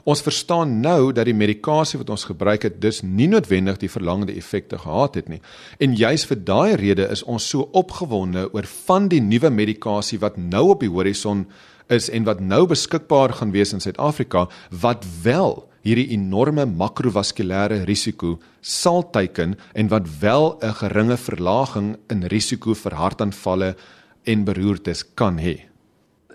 Ons 0.07 0.21
verstaan 0.23 0.77
nou 0.79 1.11
dat 1.11 1.27
die 1.27 1.35
medikasie 1.35 1.99
wat 1.99 2.09
ons 2.13 2.23
gebruik 2.29 2.63
het 2.63 2.77
dus 2.79 3.01
nie 3.03 3.27
noodwendig 3.27 3.81
die 3.81 3.91
verlangde 3.91 4.31
effekte 4.39 4.79
gehad 4.79 5.19
het 5.19 5.27
nie. 5.27 5.41
En 5.83 5.97
juis 5.99 6.23
vir 6.29 6.39
daai 6.47 6.75
rede 6.79 7.09
is 7.11 7.25
ons 7.27 7.43
so 7.51 7.67
opgewonde 7.75 8.45
oor 8.55 8.69
van 8.87 9.09
die 9.11 9.19
nuwe 9.19 9.51
medikasie 9.51 10.21
wat 10.23 10.39
nou 10.39 10.69
op 10.71 10.85
die 10.85 10.91
horison 10.93 11.43
is 11.91 12.07
en 12.07 12.23
wat 12.23 12.39
nou 12.39 12.63
beskikbaar 12.71 13.35
gaan 13.35 13.51
wees 13.51 13.75
in 13.75 13.83
Suid-Afrika 13.83 14.47
wat 14.71 15.03
wel 15.27 15.59
hierdie 15.83 16.13
enorme 16.15 16.63
makrovaskulêre 16.67 17.83
risiko 17.87 18.37
sal 18.63 19.03
teiken 19.11 19.59
en 19.75 19.91
wat 19.91 20.07
wel 20.23 20.55
'n 20.63 20.73
geringe 20.83 21.17
verlaging 21.17 21.97
in 22.07 22.23
risiko 22.23 22.73
vir 22.73 22.95
hartaanvalle 22.95 23.75
en 24.23 24.43
beroertes 24.43 25.03
kan 25.15 25.37
hê. 25.39 25.66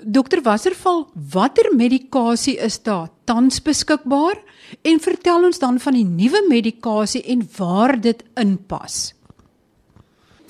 Dokter 0.04 0.42
Wasserval, 0.42 1.06
watter 1.14 1.68
medikasie 1.76 2.56
is 2.58 2.80
daar 2.82 3.10
tans 3.24 3.60
beskikbaar 3.62 4.38
en 4.82 5.00
vertel 5.02 5.46
ons 5.46 5.60
dan 5.62 5.78
van 5.78 5.94
die 5.94 6.06
nuwe 6.06 6.42
medikasie 6.48 7.22
en 7.30 7.44
waar 7.56 7.94
dit 8.00 8.22
inpas. 8.40 9.12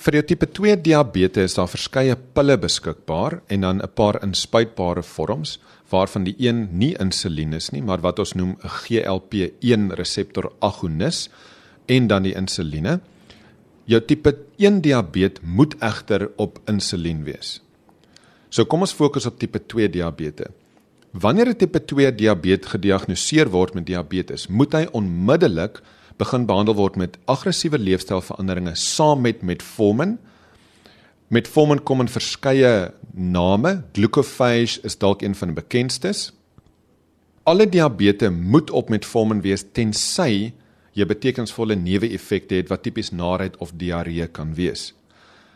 Vir 0.03 0.17
jou 0.17 0.23
tipe 0.33 0.49
2 0.51 0.75
diabetes 0.83 1.51
is 1.51 1.55
daar 1.55 1.69
verskeie 1.71 2.15
pille 2.35 2.57
beskikbaar 2.59 3.41
en 3.47 3.61
dan 3.61 3.81
'n 3.81 3.93
paar 3.95 4.23
inspuitbare 4.23 5.03
vorms 5.03 5.59
waarvan 5.89 6.23
die 6.23 6.35
een 6.37 6.67
nie 6.71 6.95
insulien 6.99 7.53
is 7.53 7.71
nie, 7.71 7.81
maar 7.81 8.01
wat 8.01 8.19
ons 8.19 8.33
noem 8.33 8.57
'n 8.63 8.67
GLP-1 8.67 9.93
reseptor 9.95 10.51
agonis 10.59 11.29
en 11.85 12.07
dan 12.07 12.23
die 12.23 12.35
insuline. 12.35 12.99
Jou 13.85 14.01
tipe 14.01 14.37
1 14.57 14.81
diabetes 14.81 15.43
moet 15.43 15.75
egter 15.79 16.31
op 16.37 16.59
insulien 16.65 17.23
wees. 17.23 17.62
So 18.53 18.67
kom 18.69 18.85
ons 18.85 18.93
fokus 18.93 19.25
op 19.25 19.39
tipe 19.41 19.57
2 19.57 19.89
diabetes. 19.89 20.51
Wanneer 21.11 21.49
'n 21.49 21.57
tipe 21.57 21.79
2 21.79 22.11
diabetes 22.15 22.69
gediagnoseer 22.69 23.49
word 23.49 23.73
met 23.73 23.85
diabetes, 23.85 24.47
moet 24.47 24.73
hy 24.73 24.85
onmiddellik 24.91 25.81
begin 26.17 26.45
behandel 26.45 26.75
word 26.75 26.95
met 26.95 27.17
aggressiewe 27.25 27.77
leefstylveranderinge 27.77 28.75
saam 28.75 29.21
met 29.21 29.41
metformin. 29.41 30.17
Metformin 31.29 31.83
kom 31.83 32.01
in 32.01 32.07
verskeie 32.07 32.93
name. 33.13 33.83
Glucophage 33.93 34.79
is 34.83 34.97
dalk 34.97 35.21
een 35.21 35.35
van 35.35 35.47
die 35.47 35.61
bekendstes. 35.61 36.31
Alle 37.43 37.69
diabetes 37.69 38.29
moet 38.29 38.69
op 38.69 38.89
metformin 38.89 39.41
wees 39.41 39.63
tensy 39.71 40.53
jy 40.93 41.05
betekenisvolle 41.05 41.75
neeweffekte 41.75 42.55
het 42.55 42.69
wat 42.69 42.83
tipies 42.83 43.11
naait 43.11 43.57
of 43.57 43.71
diarree 43.73 44.27
kan 44.27 44.53
wees. 44.53 44.93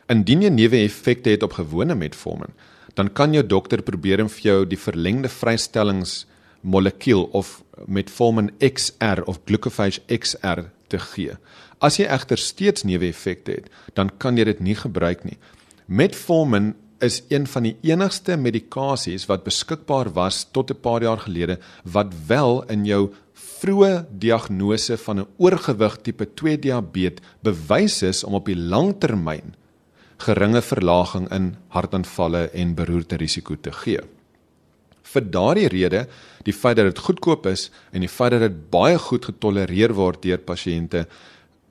Indien 0.09 0.41
jy 0.41 0.49
neeweffekte 0.49 1.29
het 1.29 1.43
op 1.43 1.53
gewone 1.53 1.95
metformin, 1.95 2.53
dan 2.97 3.09
kan 3.13 3.33
jou 3.33 3.43
dokter 3.45 3.83
probeer 3.85 4.23
om 4.23 4.29
vir 4.29 4.49
jou 4.49 4.57
die 4.65 4.79
verlengde 4.79 5.29
vrystellings 5.29 6.25
molekuul 6.65 7.27
of 7.37 7.59
metformin 7.85 8.49
XR 8.59 9.21
of 9.29 9.39
glucophage 9.45 10.01
XR 10.09 10.65
te 10.89 10.99
gee. 11.13 11.37
As 11.77 11.99
jy 11.99 12.07
egter 12.09 12.41
steeds 12.41 12.87
neeweffekte 12.87 13.59
het, 13.59 13.69
dan 13.93 14.09
kan 14.17 14.37
jy 14.39 14.47
dit 14.49 14.63
nie 14.65 14.75
gebruik 14.75 15.23
nie. 15.27 15.37
Metformin 15.85 16.73
is 17.05 17.21
een 17.29 17.45
van 17.45 17.67
die 17.67 17.75
enigste 17.85 18.37
medikasies 18.41 19.27
wat 19.29 19.45
beskikbaar 19.45 20.09
was 20.15 20.47
tot 20.51 20.71
'n 20.71 20.81
paar 20.81 21.03
jaar 21.03 21.21
gelede 21.21 21.59
wat 21.83 22.13
wel 22.27 22.63
in 22.73 22.85
jou 22.85 23.13
vroeë 23.33 24.05
diagnose 24.09 24.97
van 24.97 25.19
'n 25.19 25.27
oorgewig 25.37 25.97
tipe 26.01 26.25
2 26.33 26.57
diabetes 26.57 27.23
bewys 27.43 28.01
is 28.01 28.23
om 28.23 28.33
op 28.33 28.45
die 28.45 28.57
lang 28.57 28.99
termyn 28.99 29.53
geringe 30.17 30.61
verlaging 30.61 31.27
in 31.33 31.55
hartaanvalle 31.73 32.47
en 32.53 32.75
beroerte 32.75 33.19
risiko 33.21 33.55
te 33.55 33.71
gee. 33.83 34.01
Vir 35.07 35.23
daardie 35.31 35.69
rede, 35.71 36.07
die 36.43 36.53
feit 36.53 36.77
dat 36.77 36.89
dit 36.89 36.99
goedkoop 37.05 37.45
is 37.47 37.69
en 37.91 38.03
die 38.03 38.11
feit 38.11 38.33
dat 38.35 38.43
dit 38.43 38.57
baie 38.73 38.97
goed 38.99 39.25
getolereer 39.29 39.93
word 39.95 40.21
deur 40.25 40.41
pasiënte, 40.43 41.05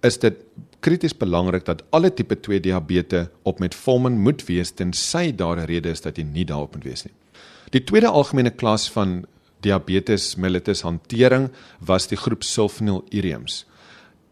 is 0.07 0.19
dit 0.23 0.39
krities 0.81 1.17
belangrik 1.19 1.67
dat 1.67 1.83
alle 1.97 2.13
tipe 2.15 2.37
2 2.41 2.61
diabetes 2.63 3.29
op 3.43 3.61
metformin 3.61 4.21
moet 4.23 4.45
wees 4.49 4.71
tensy 4.73 5.33
daar 5.33 5.59
'n 5.59 5.67
rede 5.67 5.91
is 5.91 6.01
dat 6.01 6.17
jy 6.17 6.25
nie 6.25 6.45
daarop 6.45 6.75
moet 6.75 6.85
wees 6.85 7.05
nie. 7.05 7.15
Die 7.71 7.85
tweede 7.85 8.09
algemene 8.09 8.51
klas 8.51 8.91
van 8.91 9.27
diabetes 9.61 10.37
mellitus 10.37 10.83
hantering 10.83 11.51
was 11.81 12.07
die 12.07 12.17
groep 12.17 12.43
sulfonylureums. 12.43 13.65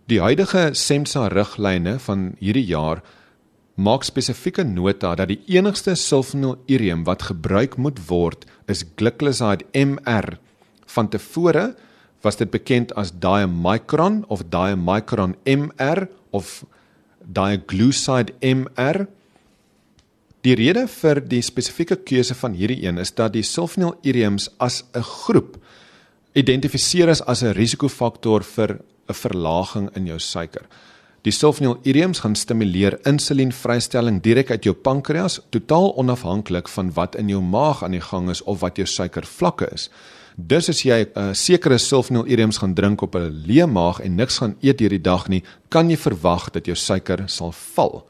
Die 0.07 0.21
huidige 0.21 0.71
SEMSA 0.73 1.29
riglyne 1.29 1.99
van 1.99 2.35
hierdie 2.39 2.67
jaar 2.67 3.03
maak 3.75 4.05
spesifieke 4.07 4.63
nota 4.65 5.15
dat 5.19 5.29
die 5.33 5.41
enigste 5.57 5.95
sulfonylureum 5.99 7.03
wat 7.09 7.27
gebruik 7.31 7.77
moet 7.77 7.99
word 8.09 8.47
is 8.71 8.85
glycoside 8.97 9.67
MR. 9.75 10.39
Van 10.87 11.09
tevore 11.09 11.75
was 12.23 12.39
dit 12.41 12.51
bekend 12.51 12.95
as 12.95 13.13
diamicron 13.13 14.23
of 14.29 14.47
diamicron 14.49 15.35
MR 15.45 16.07
of 16.31 16.63
diaglucide 17.25 18.33
MR. 18.41 19.07
Die 20.45 20.55
rede 20.55 20.87
vir 20.89 21.21
die 21.25 21.43
spesifieke 21.43 21.97
keuse 21.97 22.37
van 22.37 22.55
hierdie 22.55 22.85
een 22.85 23.01
is 23.01 23.15
dat 23.17 23.33
die 23.35 23.43
sulfonylureums 23.43 24.51
as 24.59 24.85
'n 24.95 25.03
groep 25.03 25.59
identifiseer 26.35 27.09
is 27.09 27.23
as 27.23 27.43
'n 27.43 27.55
risikofaktor 27.55 28.43
vir 28.43 28.81
'n 29.09 29.15
verlaging 29.15 29.91
in 29.97 30.07
jou 30.07 30.19
suiker. 30.19 30.67
Die 31.25 31.33
sulfonylureums 31.33 32.19
gaan 32.21 32.35
stimuleer 32.37 32.99
insulienvrystelling 33.09 34.19
direk 34.21 34.51
uit 34.51 34.67
jou 34.69 34.75
pankreas, 34.77 35.39
totaal 35.55 35.95
onafhanklik 35.97 36.69
van 36.69 36.91
wat 36.93 37.15
in 37.17 37.31
jou 37.33 37.41
maag 37.41 37.81
aan 37.85 37.97
die 37.97 38.03
gang 38.05 38.29
is 38.29 38.43
of 38.45 38.61
wat 38.61 38.77
jou 38.77 38.85
suikervlakke 38.85 39.71
is. 39.73 39.89
Dus 40.37 40.69
as 40.69 40.83
jy 40.85 40.99
'n 41.05 41.09
uh, 41.17 41.33
sekere 41.33 41.79
sulfonylureums 41.79 42.59
gaan 42.59 42.75
drink 42.75 43.03
op 43.03 43.17
'n 43.17 43.45
leë 43.47 43.67
maag 43.67 44.01
en 44.01 44.17
niks 44.17 44.39
gaan 44.39 44.57
eet 44.61 44.81
hierdie 44.81 45.01
dag 45.01 45.29
nie, 45.29 45.43
kan 45.71 45.89
jy 45.91 45.97
verwag 45.97 46.51
dat 46.51 46.67
jou 46.67 46.77
suiker 46.77 47.25
sal 47.27 47.53
val. 47.53 48.05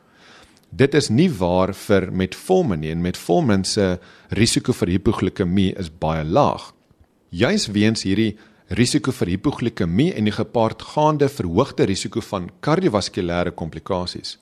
Dit 0.73 0.94
is 0.94 1.09
nie 1.09 1.30
waar 1.30 1.75
vir 1.75 2.12
metformin 2.12 2.80
nie 2.80 2.90
en 2.90 3.00
metformin 3.00 3.64
se 3.64 3.99
risiko 4.30 4.73
vir 4.73 4.88
hipoglikemie 4.88 5.78
is 5.78 5.90
baie 5.99 6.25
laag. 6.25 6.75
Juis 7.30 7.66
weens 7.66 8.02
hierdie 8.02 8.37
risiko 8.68 9.12
vir 9.12 9.28
hipoglikemie 9.28 10.12
en 10.14 10.25
die 10.25 10.33
gepaardgaande 10.33 11.28
verhoogde 11.28 11.85
risiko 11.85 12.21
van 12.21 12.50
kardiovaskulêre 12.61 13.50
komplikasies 13.50 14.38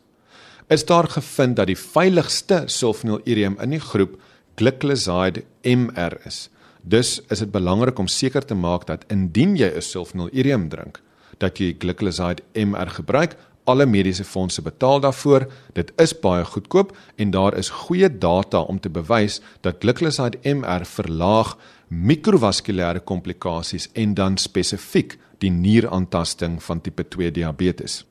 is 0.72 0.84
daar 0.84 1.08
gevind 1.08 1.56
dat 1.56 1.66
die 1.66 1.78
veiligste 1.78 2.62
sulfonylureum 2.66 3.58
in 3.60 3.76
die 3.76 3.80
groep 3.80 4.16
glycoside 4.56 5.44
MR 5.62 6.16
is. 6.26 6.48
Dus 6.82 7.20
is 7.30 7.42
dit 7.44 7.50
belangrik 7.52 7.98
om 7.98 8.08
seker 8.08 8.44
te 8.44 8.54
maak 8.54 8.86
dat 8.86 9.04
indien 9.12 9.56
jy 9.56 9.70
'n 9.76 9.82
sulfonylureum 9.82 10.68
drink, 10.68 11.00
dat 11.38 11.58
jy 11.58 11.76
glycoside 11.78 12.42
MR 12.54 12.90
gebruik. 12.90 13.36
Alle 13.64 13.86
mediese 13.86 14.24
fondse 14.24 14.62
betaal 14.62 15.00
daarvoor. 15.00 15.46
Dit 15.72 15.92
is 15.96 16.20
baie 16.20 16.44
goedkoop 16.44 16.96
en 17.16 17.30
daar 17.30 17.56
is 17.56 17.68
goeie 17.68 18.18
data 18.18 18.60
om 18.60 18.80
te 18.80 18.88
bewys 18.88 19.40
dat 19.60 19.76
glycoside 19.80 20.38
MR 20.42 20.84
verlaag 20.84 21.56
mikrovaskulêre 21.92 23.02
komplikasies 23.04 23.88
en 23.92 24.14
dan 24.16 24.38
spesifiek 24.40 25.18
die 25.42 25.50
nieraantasting 25.50 26.56
van 26.62 26.80
tipe 26.80 27.04
2 27.04 27.32
diabetes. 27.34 28.02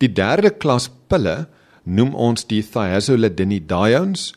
Die 0.00 0.08
derde 0.08 0.50
klas 0.50 0.88
pille 1.08 1.44
noem 1.84 2.14
ons 2.14 2.46
die 2.48 2.62
thiazolidinediones 2.64 4.32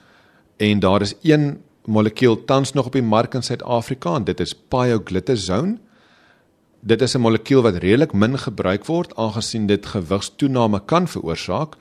en 0.57 0.83
daar 0.83 1.05
is 1.05 1.15
een 1.23 1.57
molekuul 1.87 2.43
tans 2.45 2.73
nog 2.73 2.89
op 2.89 2.97
die 2.97 3.05
mark 3.05 3.37
in 3.37 3.45
Suid-Afrika 3.45 4.17
en 4.19 4.25
dit 4.27 4.39
is 4.43 4.53
pioglitazone. 4.53 5.77
Dit 6.81 7.01
is 7.01 7.15
'n 7.15 7.21
molekuul 7.21 7.61
wat 7.61 7.79
redelik 7.83 8.13
min 8.13 8.37
gebruik 8.37 8.85
word 8.85 9.15
aangesien 9.15 9.67
dit 9.67 9.85
gewigstoename 9.85 10.81
kan 10.85 11.07
veroorsaak 11.07 11.77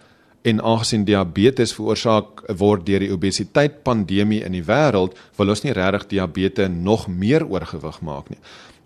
en 0.47 0.63
aangesien 0.63 1.05
diabetes 1.05 1.75
veroorsaak 1.75 2.45
word 2.61 2.87
deur 2.87 3.03
die 3.03 3.13
obesiteit 3.15 3.83
pandemie 3.83 4.45
in 4.47 4.55
die 4.55 4.65
wêreld, 4.65 5.17
wil 5.39 5.53
ons 5.55 5.65
nie 5.65 5.75
regtig 5.75 6.09
diabetes 6.15 6.71
nog 6.71 7.09
meer 7.09 7.47
oorgewig 7.47 8.01
maak 8.01 8.31
nie. 8.31 8.39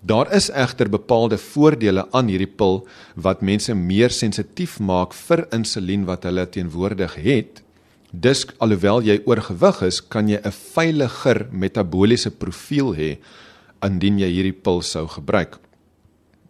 Daar 0.03 0.31
is 0.33 0.49
egter 0.57 0.89
bepaalde 0.89 1.37
voordele 1.37 2.07
aan 2.17 2.31
hierdie 2.33 2.49
pil 2.49 2.87
wat 3.15 3.43
mense 3.45 3.75
meer 3.75 4.11
sensitief 4.11 4.79
maak 4.81 5.13
vir 5.13 5.45
insulien 5.53 6.07
wat 6.09 6.25
hulle 6.25 6.47
teenwoordig 6.49 7.19
het 7.21 7.61
Dus 8.11 8.43
alhoewel 8.59 9.05
jy 9.07 9.21
oorgewig 9.23 9.83
is, 9.87 10.01
kan 10.03 10.29
jy 10.29 10.41
'n 10.43 10.51
veiliger 10.51 11.47
metabooliese 11.53 12.31
profiel 12.31 12.95
hê 12.95 13.19
indien 13.83 14.19
jy 14.19 14.27
hierdie 14.27 14.61
pil 14.63 14.83
sou 14.83 15.07
gebruik. 15.07 15.59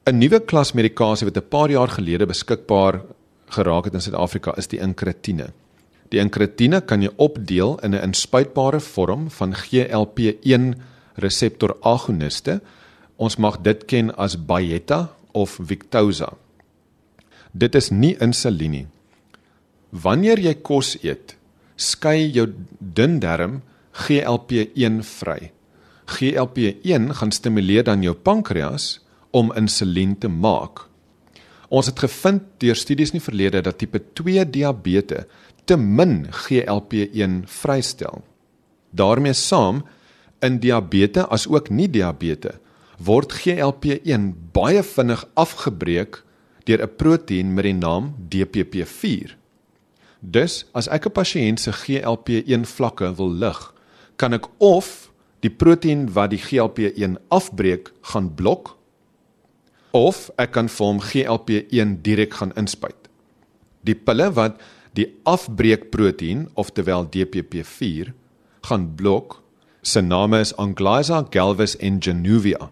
'n 0.07 0.19
Nuwe 0.19 0.41
klas 0.41 0.73
medikasie 0.73 1.27
wat 1.27 1.37
'n 1.37 1.49
paar 1.49 1.71
jaar 1.71 1.89
gelede 1.89 2.27
beskikbaar 2.27 3.03
geraak 3.51 3.85
het 3.85 3.95
in 3.95 4.05
Suid-Afrika 4.05 4.55
is 4.57 4.71
die 4.71 4.81
inkretine. 4.81 5.51
Die 6.11 6.19
inkretine 6.23 6.81
kan 6.83 7.03
jy 7.03 7.11
opdeel 7.17 7.79
in 7.87 7.95
'n 7.95 8.03
inspuitbare 8.03 8.81
vorm 8.81 9.31
van 9.31 9.55
GLP-1 9.55 10.75
reseptor 11.15 11.77
agoniste. 11.83 12.61
Ons 13.17 13.37
mag 13.37 13.61
dit 13.63 13.85
ken 13.85 14.17
as 14.17 14.37
Byetta 14.37 15.11
of 15.33 15.59
Victoza. 15.63 16.33
Dit 17.53 17.75
is 17.75 17.91
nie 17.91 18.17
insulien 18.21 18.71
nie. 18.71 18.87
Wanneer 19.91 20.39
jy 20.39 20.55
kos 20.55 20.97
eet, 21.03 21.37
skei 21.77 22.31
jou 22.31 22.47
dun 22.79 23.19
darm 23.19 23.63
GLP-1 23.93 25.03
vry. 25.03 25.51
GLP-1 26.07 27.11
gaan 27.15 27.33
stimuleer 27.33 27.85
dan 27.85 28.03
jou 28.03 28.15
pankreas 28.15 29.01
om 29.31 29.53
insulien 29.57 30.19
te 30.19 30.29
maak. 30.29 30.90
Ons 31.71 31.87
het 31.87 32.03
gevind 32.03 32.43
deur 32.59 32.75
studies 32.75 33.13
in 33.13 33.21
die 33.21 33.25
verlede 33.25 33.63
dat 33.63 33.79
tipe 33.79 34.01
2 34.19 34.45
diabetes 34.51 35.25
te 35.65 35.77
min 35.77 36.27
GLP-1 36.27 37.45
vrystel. 37.47 38.25
daarmee 38.91 39.33
saam 39.33 39.85
in 40.43 40.59
diabetes 40.59 41.29
as 41.31 41.47
ook 41.47 41.71
nie 41.71 41.89
diabetes 41.89 42.59
word 42.99 43.33
GLP-1 43.33 44.33
baie 44.53 44.83
vinnig 44.83 45.23
afgebreek 45.35 46.23
deur 46.69 46.83
'n 46.83 46.97
proteïen 46.97 47.55
met 47.55 47.65
die 47.65 47.75
naam 47.75 48.15
DPP-4. 48.29 49.37
Dus 50.21 50.67
as 50.73 50.89
ek 50.89 51.07
'n 51.07 51.13
pasiënt 51.13 51.61
se 51.61 51.73
GLP-1 51.73 52.65
vlakke 52.67 53.15
wil 53.15 53.33
lig, 53.33 53.75
kan 54.17 54.33
ek 54.33 54.47
of 54.59 55.11
die 55.41 55.51
proteïen 55.51 56.13
wat 56.13 56.31
die 56.31 56.39
GLP-1 56.39 57.17
afbreek 57.29 57.93
gaan 58.01 58.35
blok 58.35 58.77
of 59.97 60.29
ek 60.39 60.55
kan 60.57 60.69
vir 60.71 60.87
hom 60.87 61.01
GLP-1 61.03 62.01
direk 62.05 62.37
gaan 62.39 62.55
inspuit. 62.59 63.09
Die 63.87 63.95
pille 63.95 64.29
wat 64.37 64.61
die 64.99 65.07
afbreekproteïen, 65.29 66.49
oftewel 66.59 67.07
DPP-4, 67.11 68.13
gaan 68.69 68.89
blok, 68.97 69.41
se 69.83 70.03
name 70.03 70.41
is 70.41 70.53
Anglyza, 70.61 71.25
Galvus 71.31 71.77
en 71.79 71.99
Januvia. 72.03 72.71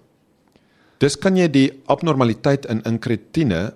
Dis 0.98 1.16
kan 1.16 1.38
jy 1.38 1.46
die 1.48 1.68
abnormaliteit 1.86 2.66
in 2.66 2.82
inkretine 2.88 3.70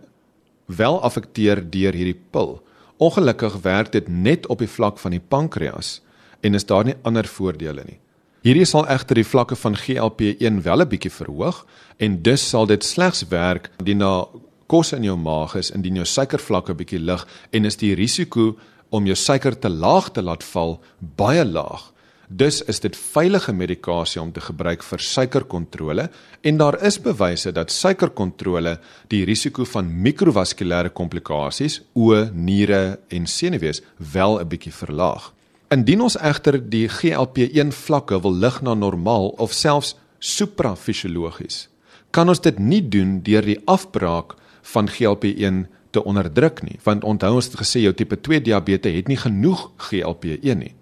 wel 0.66 0.98
affekteer 1.06 1.62
deur 1.70 1.94
hierdie 1.94 2.18
pil. 2.34 2.56
Ongelukkig 3.02 3.60
werk 3.62 3.92
dit 3.94 4.08
net 4.10 4.46
op 4.50 4.62
die 4.62 4.70
vlak 4.70 4.98
van 5.02 5.14
die 5.14 5.22
pankreas 5.22 6.00
en 6.42 6.58
is 6.58 6.66
daar 6.66 6.84
nie 6.86 6.98
ander 7.06 7.26
voordele 7.26 7.86
nie. 7.86 8.01
Hierdie 8.42 8.64
sal 8.66 8.88
egter 8.90 9.20
die 9.20 9.26
vlakke 9.26 9.54
van 9.54 9.76
GLP-1 9.78 10.56
wel 10.64 10.82
'n 10.82 10.88
bietjie 10.90 11.12
verhoog 11.14 11.62
en 12.02 12.22
dus 12.22 12.42
sal 12.48 12.66
dit 12.66 12.84
slegs 12.84 13.22
werk 13.30 13.70
indien 13.78 13.98
daar 13.98 14.26
kos 14.66 14.92
in 14.92 15.04
jou 15.04 15.16
maag 15.16 15.54
is 15.54 15.70
indien 15.70 15.94
jou 15.94 16.04
suikervlakke 16.04 16.74
bietjie 16.74 16.98
lig 16.98 17.22
en 17.52 17.64
is 17.64 17.76
die 17.76 17.94
risiko 17.94 18.56
om 18.90 19.06
jou 19.06 19.14
suiker 19.14 19.58
te 19.58 19.68
laag 19.68 20.10
te 20.10 20.22
laat 20.22 20.42
val 20.44 20.80
baie 20.98 21.44
laag. 21.44 21.92
Dus 22.28 22.62
is 22.62 22.80
dit 22.80 22.96
veilige 22.96 23.52
medikasie 23.52 24.20
om 24.20 24.32
te 24.32 24.40
gebruik 24.40 24.82
vir 24.82 24.98
suikerkontrole 24.98 26.10
en 26.42 26.56
daar 26.56 26.82
is 26.82 26.98
bewyse 26.98 27.52
dat 27.52 27.70
suikerkontrole 27.70 28.78
die 29.08 29.24
risiko 29.24 29.64
van 29.64 30.02
mikrovaskulêre 30.02 30.90
komplikasies, 30.90 31.82
oë, 31.94 32.32
niere 32.34 32.98
en 33.08 33.26
senuwees 33.26 33.82
wel 34.12 34.40
'n 34.40 34.48
bietjie 34.48 34.74
verlaag. 34.74 35.32
Indien 35.72 36.02
ons 36.04 36.18
egter 36.20 36.58
die 36.60 36.84
GLP-1 36.90 37.70
vlakke 37.72 38.18
wil 38.20 38.34
lig 38.36 38.58
na 38.60 38.74
normaal 38.76 39.30
of 39.40 39.54
selfs 39.56 39.94
suprafisiologies, 40.20 41.70
kan 42.12 42.28
ons 42.28 42.42
dit 42.44 42.58
nie 42.60 42.82
doen 42.84 43.22
deur 43.24 43.46
die 43.46 43.56
afbraak 43.64 44.34
van 44.74 44.90
GLP-1 44.92 45.62
te 45.96 46.02
onderdruk 46.04 46.60
nie, 46.66 46.76
want 46.84 47.06
onthou 47.08 47.38
ons 47.38 47.48
het 47.48 47.56
gesê 47.62 47.86
jou 47.86 47.94
tipe 47.96 48.18
2 48.20 48.42
diabetes 48.44 48.98
het 48.98 49.08
nie 49.08 49.16
genoeg 49.16 49.64
GLP-1 49.88 50.60
nie. 50.60 50.74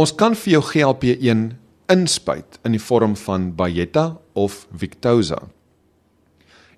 Ons 0.00 0.14
kan 0.16 0.32
vir 0.32 0.56
jou 0.56 0.62
GLP-1 0.70 1.44
inspuit 1.92 2.60
in 2.64 2.78
die 2.78 2.80
vorm 2.80 3.18
van 3.20 3.50
Byetta 3.58 4.14
of 4.32 4.62
Victoza. 4.72 5.42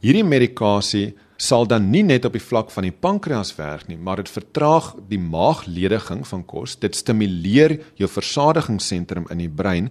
Hierdie 0.03 0.27
medikasie 0.27 1.13
sal 1.43 1.67
dan 1.67 1.89
nie 1.91 2.05
net 2.07 2.27
op 2.29 2.37
die 2.37 2.45
vlak 2.45 2.71
van 2.71 2.87
die 2.87 2.95
pankreas 2.95 3.51
werk 3.57 3.89
nie, 3.91 3.99
maar 3.99 4.21
dit 4.23 4.31
vertraag 4.31 4.93
die 5.11 5.19
maaglediging 5.19 6.23
van 6.29 6.45
kos, 6.47 6.77
dit 6.79 6.95
stimuleer 6.95 7.81
jou 7.99 8.09
versadigingssentrum 8.11 9.27
in 9.35 9.43
die 9.43 9.51
brein 9.51 9.91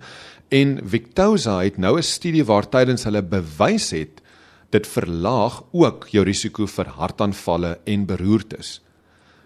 en 0.51 0.77
Victoza 0.93 1.59
het 1.63 1.77
nou 1.77 1.97
'n 1.97 2.03
studie 2.03 2.45
waar 2.45 2.69
tydens 2.69 3.03
hulle 3.03 3.21
bewys 3.21 3.91
het 3.91 4.21
dit 4.71 4.87
verlaag 4.87 5.63
ook 5.71 6.07
jou 6.11 6.23
risiko 6.23 6.67
vir 6.67 6.85
hartaanvalle 6.85 7.79
en 7.85 8.05
beroertes. 8.05 8.79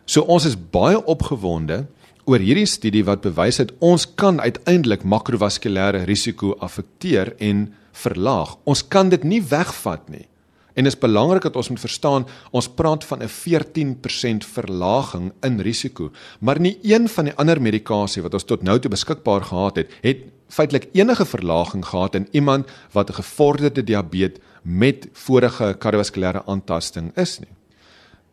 So 0.05 0.21
ons 0.21 0.45
is 0.45 0.55
baie 0.55 1.05
opgewonde 1.05 1.87
oor 2.25 2.39
hierdie 2.39 2.69
studie 2.69 3.03
wat 3.05 3.21
bewys 3.21 3.57
het 3.57 3.71
ons 3.79 4.05
kan 4.15 4.39
uiteindelik 4.39 5.03
makrovaskulêre 5.03 6.05
risiko 6.05 6.55
affekteer 6.59 7.33
en 7.39 7.73
verlaag. 7.91 8.57
Ons 8.63 8.87
kan 8.87 9.09
dit 9.09 9.23
nie 9.23 9.41
wegvat 9.41 10.09
nie. 10.09 10.27
En 10.75 10.85
is 10.85 10.97
belangrik 10.99 11.47
dat 11.47 11.55
ons 11.55 11.69
moet 11.71 11.79
verstaan, 11.79 12.27
ons 12.51 12.67
praat 12.67 13.03
van 13.03 13.23
'n 13.23 13.31
14% 13.31 14.45
verlaging 14.45 15.31
in 15.41 15.59
risiko, 15.59 16.11
maar 16.39 16.59
nie 16.59 16.77
een 16.83 17.09
van 17.09 17.25
die 17.25 17.35
ander 17.35 17.61
medikasie 17.61 18.21
wat 18.21 18.33
ons 18.33 18.43
tot 18.43 18.63
nou 18.63 18.79
toe 18.79 18.91
beskikbaar 18.91 19.41
gehad 19.41 19.75
het, 19.75 19.91
het 20.01 20.17
feitelik 20.47 20.87
enige 20.91 21.25
verlaging 21.25 21.85
gehad 21.85 22.15
in 22.15 22.27
iemand 22.31 22.67
wat 22.91 23.09
'n 23.09 23.13
gevorderde 23.13 23.83
diabetes 23.83 24.41
met 24.61 25.07
vorige 25.13 25.75
kardiovaskulêre 25.79 26.45
aantasting 26.45 27.11
is 27.17 27.39
nie. 27.39 27.53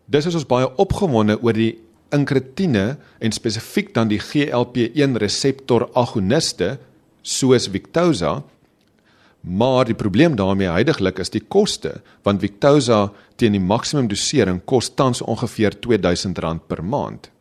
Dis 0.05 0.27
is 0.27 0.35
ons 0.35 0.47
baie 0.47 0.77
opgewonde 0.77 1.39
oor 1.43 1.53
die 1.53 1.79
inkretine 2.11 2.97
en 3.19 3.33
spesifiek 3.33 3.95
dan 3.95 4.09
die 4.09 4.21
GLP-1 4.21 5.17
reseptor 5.21 5.89
agoniste 5.95 6.79
soos 7.23 7.69
Victoza. 7.73 8.43
Maar 9.43 9.85
die 9.85 9.99
probleem 9.99 10.37
daarmee 10.39 10.71
heidaglik 10.71 11.19
is 11.19 11.33
die 11.35 11.43
koste, 11.43 12.01
want 12.23 12.41
Victoza 12.41 13.09
teen 13.37 13.57
die 13.57 13.63
maksimum 13.63 14.07
dosering 14.09 14.61
kos 14.65 14.93
tans 14.95 15.23
ongeveer 15.23 15.75
R2000 15.75 16.67
per 16.67 16.85
maand. 16.85 17.33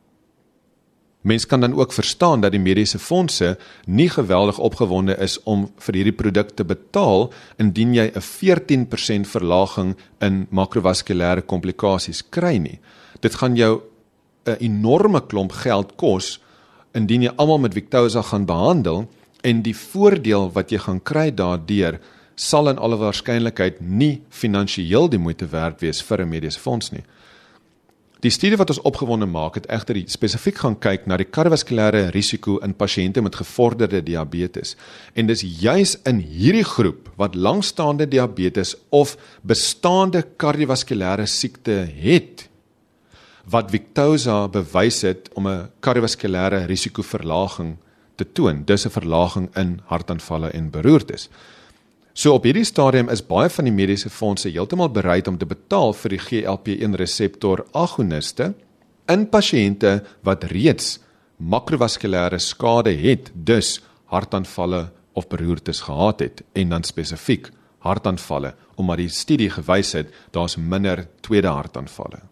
Mens 1.22 1.46
kan 1.46 1.62
dan 1.62 1.74
ook 1.78 1.94
verstaan 1.94 2.42
dat 2.42 2.52
die 2.52 2.60
mediese 2.60 3.00
fondse 3.00 3.58
nie 3.86 4.10
geweldig 4.10 4.58
opgewonde 4.58 5.18
is 5.22 5.38
om 5.44 5.68
vir 5.78 6.00
hierdie 6.00 6.18
produk 6.18 6.50
te 6.58 6.66
betaal 6.66 7.30
indien 7.62 7.94
jy 7.94 8.10
'n 8.10 8.22
14% 8.22 9.28
verlaging 9.28 9.96
in 10.20 10.48
makrovaskulêre 10.50 11.42
komplikasies 11.46 12.24
kry 12.30 12.58
nie. 12.58 12.80
Dit 13.20 13.36
gaan 13.36 13.56
jou 13.56 13.82
'n 14.46 14.58
enorme 14.60 15.22
klomp 15.22 15.52
geld 15.52 15.96
kos 15.96 16.40
indien 16.94 17.22
jy 17.22 17.32
almal 17.36 17.60
met 17.60 17.74
Victoza 17.74 18.22
gaan 18.22 18.46
behandel 18.46 19.08
en 19.42 19.62
die 19.62 19.76
voordeel 19.76 20.52
wat 20.56 20.72
jy 20.72 20.78
gaan 20.78 21.02
kry 21.04 21.30
daardeur 21.32 22.00
sal 22.36 22.70
in 22.70 22.80
alle 22.82 22.98
waarskynlikheid 22.98 23.82
nie 23.82 24.22
finansiëel 24.30 25.10
die 25.12 25.22
moeite 25.22 25.48
werd 25.52 25.82
wees 25.82 26.02
vir 26.02 26.22
'n 26.22 26.30
mediese 26.30 26.60
fonds 26.60 26.92
nie. 26.92 27.04
Die 28.22 28.30
studie 28.30 28.58
wat 28.58 28.70
ons 28.70 28.82
opgewonde 28.86 29.26
maak 29.26 29.56
het 29.58 29.66
egter 29.74 29.98
spesifiek 30.06 30.60
gaan 30.62 30.76
kyk 30.78 31.08
na 31.08 31.18
die 31.18 31.26
kardiovaskulêre 31.26 32.12
risiko 32.14 32.60
in 32.62 32.76
pasiënte 32.78 33.22
met 33.22 33.36
gevorderde 33.36 34.04
diabetes. 34.06 34.76
En 35.16 35.26
dis 35.26 35.42
juis 35.42 35.96
in 36.06 36.20
hierdie 36.20 36.64
groep 36.64 37.10
wat 37.18 37.36
langstaande 37.36 38.06
diabetes 38.08 38.76
of 38.90 39.18
bestaande 39.42 40.22
kardiovaskulêre 40.38 41.26
siekte 41.26 41.90
het 42.02 42.48
wat 43.50 43.72
Victoza 43.74 44.48
bewys 44.48 45.02
het 45.02 45.30
om 45.34 45.48
'n 45.48 45.70
kardiovaskulêre 45.80 46.66
risikoverlaging 46.66 47.78
te 48.16 48.26
toon. 48.32 48.64
Dis 48.66 48.86
'n 48.86 48.90
verlaging 48.90 49.50
in 49.56 49.80
hartaanvalle 49.86 50.50
en 50.50 50.70
beroertes. 50.70 51.30
So 52.14 52.34
op 52.34 52.44
hierdie 52.44 52.66
stadium 52.68 53.10
is 53.10 53.24
baie 53.26 53.50
van 53.50 53.66
die 53.66 53.74
mediese 53.74 54.10
fondse 54.10 54.50
heeltemal 54.50 54.90
bereid 54.90 55.28
om 55.28 55.38
te 55.38 55.46
betaal 55.46 55.94
vir 55.94 56.10
die 56.10 56.20
GLP-1 56.20 56.96
reseptor 56.96 57.66
agoniste 57.72 58.54
in 59.08 59.30
pasiënte 59.30 60.04
wat 60.24 60.44
reeds 60.44 61.00
makrovaskulêre 61.38 62.40
skade 62.40 62.92
het, 63.02 63.32
dus 63.34 63.80
hartaanvalle 64.06 64.92
of 65.14 65.28
beroertes 65.28 65.82
gehad 65.88 66.20
het 66.20 66.44
en 66.54 66.70
dan 66.70 66.84
spesifiek 66.84 67.50
hartaanvalle 67.80 68.54
omdat 68.76 69.02
die 69.04 69.10
studie 69.10 69.50
gewys 69.50 69.94
het 69.98 70.12
daar's 70.32 70.58
minder 70.58 71.08
tweede 71.22 71.48
hartaanvalle. 71.48 72.31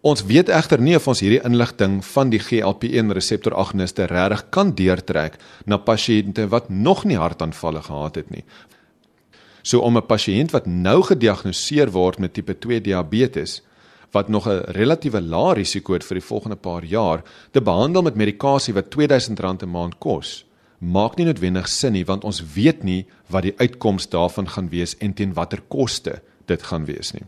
Ons 0.00 0.22
weet 0.24 0.48
egter 0.48 0.80
nie 0.80 0.94
of 0.96 1.04
ons 1.12 1.20
hierdie 1.20 1.42
inligting 1.44 1.98
van 2.14 2.30
die 2.32 2.40
GLP-1 2.40 3.12
reseptor 3.12 3.52
agoniste 3.60 4.06
regtig 4.08 4.46
kan 4.48 4.70
deurtrek 4.72 5.34
na 5.68 5.76
pasiënte 5.76 6.46
wat 6.48 6.70
nog 6.72 7.02
nie 7.04 7.18
hartaanvalle 7.20 7.82
gehad 7.84 8.16
het 8.16 8.30
nie. 8.32 8.44
So 9.62 9.80
om 9.84 9.98
'n 9.98 10.06
pasiënt 10.06 10.52
wat 10.52 10.66
nou 10.66 11.02
gediagnoseer 11.02 11.90
word 11.92 12.18
met 12.18 12.32
tipe 12.32 12.54
2 12.54 12.80
diabetes 12.80 13.60
wat 14.12 14.28
nog 14.28 14.48
'n 14.48 14.72
relatiewe 14.72 15.20
lae 15.20 15.54
risiko 15.54 15.92
het 15.92 16.04
vir 16.04 16.14
die 16.14 16.28
volgende 16.28 16.56
paar 16.56 16.84
jaar 16.84 17.22
te 17.52 17.60
behandel 17.60 18.02
met 18.02 18.16
medikasie 18.16 18.74
wat 18.74 18.88
R2000 18.88 19.62
'n 19.62 19.70
maand 19.70 19.98
kos, 19.98 20.46
maak 20.78 21.16
nie 21.16 21.26
noodwendig 21.26 21.68
sin 21.68 21.92
nie 21.92 22.04
want 22.04 22.24
ons 22.24 22.42
weet 22.54 22.82
nie 22.82 23.06
wat 23.28 23.42
die 23.42 23.54
uitkoms 23.58 24.08
daarvan 24.08 24.48
gaan 24.48 24.68
wees 24.70 24.96
en 24.98 25.12
teen 25.12 25.34
watter 25.34 25.60
koste 25.68 26.22
dit 26.46 26.62
gaan 26.62 26.84
wees 26.84 27.12
nie. 27.12 27.24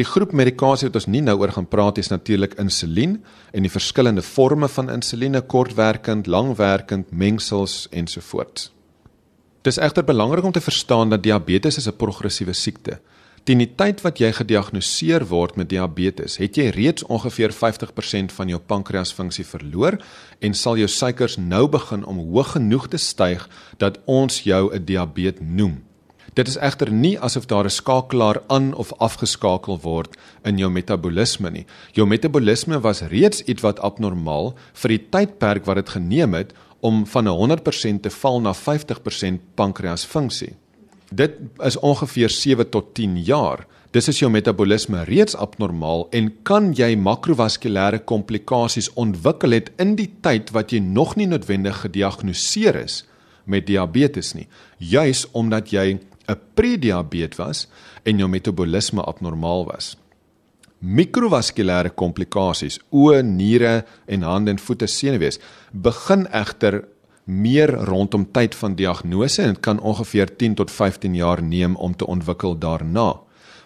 Die 0.00 0.06
groep 0.08 0.30
medikasie 0.32 0.86
wat 0.88 0.94
ons 0.96 1.10
nie 1.12 1.20
nou 1.20 1.34
oor 1.42 1.50
gaan 1.52 1.66
praat 1.68 1.98
is 2.00 2.08
natuurlik 2.08 2.54
insulien 2.62 3.18
en 3.52 3.66
die 3.66 3.72
verskillende 3.72 4.22
forme 4.24 4.68
van 4.72 4.88
insuline, 4.88 5.42
kortwerkend, 5.44 6.30
langwerkend, 6.30 7.10
mengsels 7.12 7.82
ensovoorts. 7.92 8.70
Dis 9.60 9.76
egter 9.76 10.06
belangrik 10.08 10.46
om 10.48 10.54
te 10.56 10.62
verstaan 10.64 11.12
dat 11.12 11.22
diabetes 11.22 11.76
is 11.76 11.88
'n 11.88 11.96
progressiewe 11.96 12.52
siekte. 12.52 13.00
Teen 13.44 13.58
die 13.58 13.74
tyd 13.76 14.00
wat 14.00 14.18
jy 14.18 14.32
gediagnoseer 14.32 15.26
word 15.26 15.56
met 15.56 15.68
diabetes, 15.68 16.36
het 16.36 16.56
jy 16.56 16.68
reeds 16.68 17.04
ongeveer 17.04 17.52
50% 17.52 18.32
van 18.32 18.48
jou 18.48 18.60
pankreasfunksie 18.60 19.44
verloor 19.44 20.00
en 20.38 20.54
sal 20.54 20.76
jou 20.76 20.88
suikers 20.88 21.36
nou 21.36 21.68
begin 21.68 22.04
om 22.04 22.16
hoog 22.16 22.52
genoeg 22.52 22.88
te 22.88 22.96
styg 22.96 23.48
dat 23.76 23.98
ons 24.06 24.42
jou 24.42 24.74
'n 24.74 24.84
diabetes 24.84 25.40
noem. 25.42 25.89
Dit 26.38 26.46
is 26.48 26.56
egter 26.62 26.92
nie 26.94 27.16
asof 27.18 27.46
daar 27.50 27.64
'n 27.64 27.70
skakelaar 27.70 28.42
aan 28.46 28.74
of 28.74 28.92
afgeskakel 28.98 29.80
word 29.82 30.16
in 30.44 30.58
jou 30.58 30.70
metabolisme 30.70 31.50
nie. 31.50 31.66
Jou 31.92 32.06
metabolisme 32.06 32.80
was 32.80 33.00
reeds 33.00 33.42
ietwat 33.42 33.80
abnormaal 33.80 34.54
vir 34.72 34.88
die 34.88 35.06
tydperk 35.10 35.64
wat 35.64 35.76
dit 35.76 35.88
geneem 35.88 36.34
het 36.34 36.52
om 36.80 37.06
van 37.06 37.28
'n 37.28 37.36
100% 37.36 38.02
te 38.02 38.10
val 38.10 38.40
na 38.40 38.54
50% 38.54 39.40
pankreasfunksie. 39.54 40.54
Dit 41.12 41.32
is 41.58 41.78
ongeveer 41.78 42.30
7 42.30 42.70
tot 42.70 42.94
10 42.94 43.22
jaar. 43.24 43.66
Dis 43.90 44.08
is 44.08 44.18
jou 44.18 44.30
metabolisme 44.30 45.04
reeds 45.04 45.36
abnormaal 45.36 46.06
en 46.10 46.32
kan 46.42 46.72
jy 46.72 46.96
makrovaskulêre 46.96 48.04
komplikasies 48.04 48.92
ontwikkel 48.92 49.50
het 49.50 49.70
in 49.78 49.94
die 49.94 50.10
tyd 50.20 50.50
wat 50.50 50.70
jy 50.70 50.78
nog 50.78 51.16
nie 51.16 51.26
noodwendig 51.26 51.80
gediagnoseer 51.80 52.76
is 52.76 53.04
met 53.44 53.66
diabetes 53.66 54.32
nie, 54.32 54.46
juis 54.78 55.26
omdat 55.32 55.70
jy 55.70 55.98
'n 56.30 56.38
prediabetes 56.54 57.38
was 57.38 57.68
en 58.04 58.18
jou 58.18 58.28
metabolisme 58.28 59.02
abnormaal 59.02 59.64
was. 59.64 59.96
Mikrovaskulêre 60.80 61.90
komplikasies, 61.90 62.78
oë, 62.90 63.22
niere 63.22 63.84
en 64.06 64.22
hande 64.22 64.50
en 64.50 64.58
voete 64.58 64.86
senuwees 64.86 65.38
begin 65.72 66.26
egter 66.32 66.84
meer 67.24 67.68
rondom 67.68 68.24
tyd 68.32 68.54
van 68.54 68.74
diagnose 68.74 69.42
en 69.42 69.54
dit 69.54 69.62
kan 69.62 69.80
ongeveer 69.80 70.36
10 70.36 70.54
tot 70.54 70.70
15 70.70 71.14
jaar 71.14 71.42
neem 71.42 71.76
om 71.76 71.96
te 71.96 72.06
ontwikkel 72.06 72.58
daarna. 72.58 73.20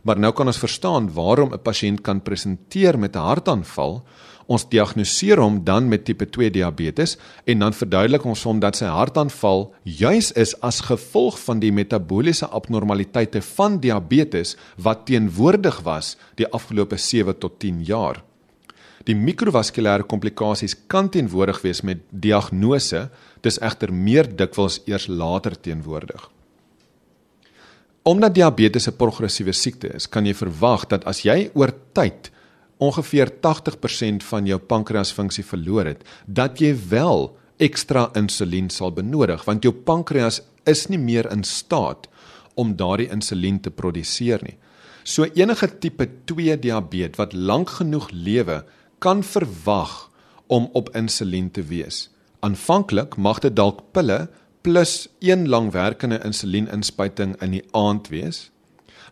Maar 0.04 0.18
nou 0.18 0.32
kan 0.36 0.46
ons 0.46 0.60
verstaan 0.60 1.12
waarom 1.12 1.52
'n 1.52 1.62
pasiënt 1.62 2.00
kan 2.00 2.20
presenteer 2.20 2.98
met 2.98 3.16
'n 3.16 3.18
hartaanval 3.18 4.02
Ons 4.46 4.66
diagnoseer 4.68 5.40
hom 5.40 5.62
dan 5.64 5.88
met 5.88 6.04
tipe 6.04 6.26
2 6.28 6.50
diabetes 6.52 7.16
en 7.48 7.64
dan 7.64 7.72
verduidelik 7.72 8.26
ons 8.28 8.42
hom 8.44 8.60
dat 8.60 8.76
sy 8.76 8.90
hartaanval 8.92 9.70
juis 9.84 10.32
is 10.36 10.52
as 10.60 10.82
gevolg 10.84 11.38
van 11.46 11.62
die 11.62 11.72
metabooliese 11.72 12.50
abnormaliteite 12.52 13.40
van 13.54 13.80
diabetes 13.80 14.56
wat 14.76 15.06
teenwoordig 15.08 15.80
was 15.86 16.16
die 16.36 16.48
afgelope 16.52 17.00
7 17.00 17.38
tot 17.40 17.58
10 17.64 17.80
jaar. 17.88 18.20
Die 19.04 19.16
mikrovaskulêre 19.16 20.04
komplikasies 20.08 20.76
kan 20.88 21.10
teenwoordig 21.12 21.60
wees 21.64 21.82
met 21.84 22.04
diagnose, 22.10 23.08
dis 23.44 23.60
egter 23.60 23.92
meer 23.92 24.28
dikwels 24.28 24.80
eers 24.88 25.08
later 25.08 25.56
teenwoordig. 25.60 26.30
Omdat 28.04 28.34
diabetes 28.34 28.88
'n 28.88 28.96
progressiewe 28.96 29.52
siekte 29.52 29.88
is, 29.94 30.06
kan 30.06 30.26
jy 30.26 30.34
verwag 30.34 30.88
dat 30.88 31.04
as 31.04 31.22
jy 31.24 31.50
oor 31.54 31.72
tyd 31.92 32.30
ongeveer 32.82 33.30
80% 33.44 34.24
van 34.30 34.46
jou 34.46 34.58
pankreasfunksie 34.58 35.44
verloor 35.44 35.86
het, 35.86 36.04
dat 36.26 36.60
jy 36.60 36.74
wel 36.90 37.30
ekstra 37.62 38.08
insulien 38.18 38.70
sal 38.70 38.90
benodig 38.92 39.44
want 39.46 39.62
jou 39.62 39.72
pankreas 39.72 40.40
is 40.66 40.88
nie 40.90 40.98
meer 40.98 41.28
in 41.30 41.44
staat 41.44 42.08
om 42.54 42.74
daardie 42.78 43.10
insulien 43.12 43.60
te 43.60 43.70
produseer 43.70 44.42
nie. 44.42 44.56
So 45.04 45.26
enige 45.36 45.68
tipe 45.78 46.06
2 46.30 46.56
diabetes 46.58 47.18
wat 47.20 47.34
lank 47.34 47.76
genoeg 47.78 48.08
lewe, 48.10 48.62
kan 48.98 49.22
verwag 49.22 50.08
om 50.46 50.70
op 50.72 50.88
insulien 50.96 51.50
te 51.50 51.62
wees. 51.62 52.08
Aanvanklik 52.40 53.16
mag 53.16 53.42
dit 53.44 53.54
dalk 53.56 53.82
pille 53.92 54.28
plus 54.64 55.08
een 55.20 55.48
langwerkende 55.48 56.22
insulieninspuiting 56.24 57.36
in 57.44 57.58
die 57.58 57.64
aand 57.76 58.08
wees 58.08 58.48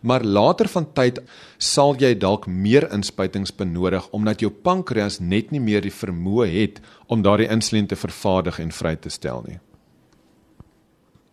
maar 0.03 0.23
later 0.23 0.67
van 0.67 0.85
tyd 0.93 1.21
sal 1.57 1.95
jy 1.99 2.11
dalk 2.19 2.47
meer 2.47 2.89
inspuitings 2.91 3.53
benodig 3.55 4.09
omdat 4.11 4.43
jou 4.43 4.51
pankreas 4.51 5.21
net 5.23 5.51
nie 5.55 5.61
meer 5.63 5.81
die 5.85 5.93
vermoë 5.95 6.47
het 6.51 6.81
om 7.07 7.23
daardie 7.23 7.47
insulien 7.51 7.87
te 7.87 7.95
vervaardig 7.95 8.59
en 8.59 8.71
vry 8.75 8.95
te 8.99 9.09
stel 9.13 9.43
nie. 9.47 9.59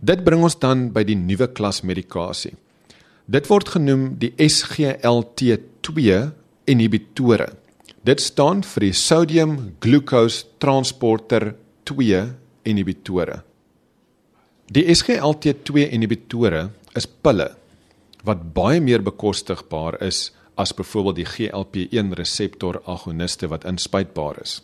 Dit 0.00 0.22
bring 0.24 0.46
ons 0.46 0.56
dan 0.56 0.88
by 0.94 1.02
die 1.04 1.18
nuwe 1.18 1.50
klas 1.52 1.82
medikasie. 1.82 2.54
Dit 3.26 3.50
word 3.50 3.74
genoem 3.74 4.14
die 4.22 4.32
SGLT2 4.38 5.98
inhibitore. 6.70 7.50
Dit 8.06 8.22
staan 8.22 8.62
vir 8.64 8.86
die 8.86 8.96
sodium 8.96 9.56
glucose 9.82 10.46
transporter 10.62 11.52
2 11.90 12.22
inhibitore. 12.70 13.42
Die 14.70 14.86
SGLT2 14.94 15.90
inhibitore 15.90 16.70
is 16.94 17.06
pille 17.06 17.50
wat 18.24 18.52
baie 18.54 18.80
meer 18.80 19.02
bekostigbaar 19.02 20.00
is 20.02 20.30
as 20.60 20.74
byvoorbeeld 20.76 21.16
die 21.16 21.28
GLP-1 21.28 22.12
reseptor 22.18 22.80
agoniste 22.84 23.48
wat 23.48 23.64
inspuitbaar 23.64 24.40
is. 24.42 24.60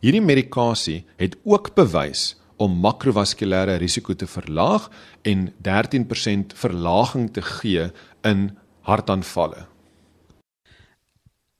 Hierdie 0.00 0.24
medikasie 0.24 1.04
het 1.20 1.36
ook 1.44 1.74
bewys 1.76 2.34
om 2.60 2.76
makrovaskulêre 2.84 3.78
risiko 3.80 4.14
te 4.14 4.28
verlaag 4.28 4.88
en 5.28 5.48
13% 5.64 6.56
verlaging 6.56 7.30
te 7.32 7.42
gee 7.44 7.88
in 8.24 8.50
hartaanvalle. 8.88 9.66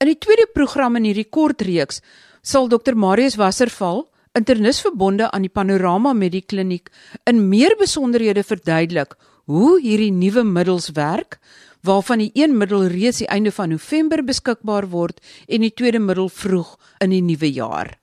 In 0.00 0.08
die 0.08 0.16
tweede 0.16 0.48
program 0.52 0.96
in 0.96 1.08
hierdie 1.10 1.28
kort 1.28 1.60
reeks 1.64 2.00
sal 2.40 2.68
Dr 2.72 2.96
Marius 2.96 3.36
Wasserval, 3.36 4.06
internis 4.36 4.80
verbonde 4.80 5.28
aan 5.28 5.44
die 5.44 5.52
Panorama 5.52 6.14
Medikliniek, 6.16 6.88
in 7.28 7.48
meer 7.48 7.74
besonderhede 7.76 8.44
verduidelik 8.44 9.16
hoe 9.44 9.80
hierdie 9.80 10.12
nuwe 10.12 10.44
middels 10.44 10.90
werk, 10.96 11.38
waarvan 11.82 12.18
die 12.18 12.30
een 12.34 12.56
middel 12.56 12.86
reeds 12.86 13.18
die 13.18 13.28
einde 13.28 13.52
van 13.52 13.68
November 13.68 14.24
beskikbaar 14.24 14.88
word 14.88 15.20
en 15.48 15.60
die 15.60 15.74
tweede 15.74 15.98
middel 15.98 16.28
vroeg 16.28 16.78
in 16.98 17.10
die 17.10 17.22
nuwe 17.22 17.52
jaar. 17.52 17.98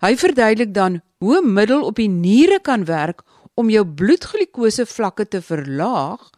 Hy 0.00 0.16
verduidelik 0.16 0.74
dan 0.74 1.00
hoe 1.18 1.40
'n 1.40 1.52
middel 1.52 1.82
op 1.82 1.96
die 1.96 2.08
niere 2.08 2.58
kan 2.62 2.84
werk 2.84 3.22
om 3.54 3.70
jou 3.70 3.86
bloedglikose 3.86 4.86
vlakke 4.86 5.28
te 5.28 5.42
verlaag 5.42 6.30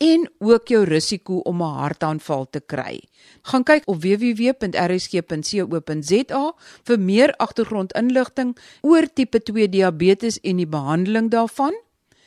en 0.00 0.30
ook 0.38 0.68
jou 0.68 0.84
risiko 0.84 1.40
om 1.44 1.62
'n 1.62 1.78
hartaanval 1.82 2.46
te 2.50 2.60
kry. 2.60 3.00
Gaan 3.42 3.62
kyk 3.62 3.82
op 3.84 4.02
www.rsg.co.za 4.02 6.54
vir 6.84 6.98
meer 6.98 7.34
agtergrondinligting 7.36 8.58
oor 8.80 9.12
tipe 9.12 9.42
2 9.42 9.68
diabetes 9.68 10.40
en 10.40 10.56
die 10.56 10.66
behandeling 10.66 11.30
daarvan. 11.30 11.74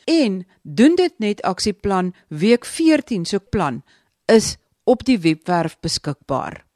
En 0.04 0.46
doen 0.62 0.94
dit 0.94 1.18
net 1.18 1.42
aksieplan 1.42 2.14
week 2.28 2.64
14 2.64 3.24
se 3.24 3.36
so 3.36 3.46
plan 3.50 3.82
is 4.24 4.56
op 4.84 5.04
die 5.04 5.18
webwerf 5.18 5.76
beskikbaar. 5.80 6.66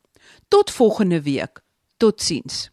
Tot 0.49 0.71
volgende 0.71 1.23
week. 1.23 1.61
Totsiens. 1.97 2.71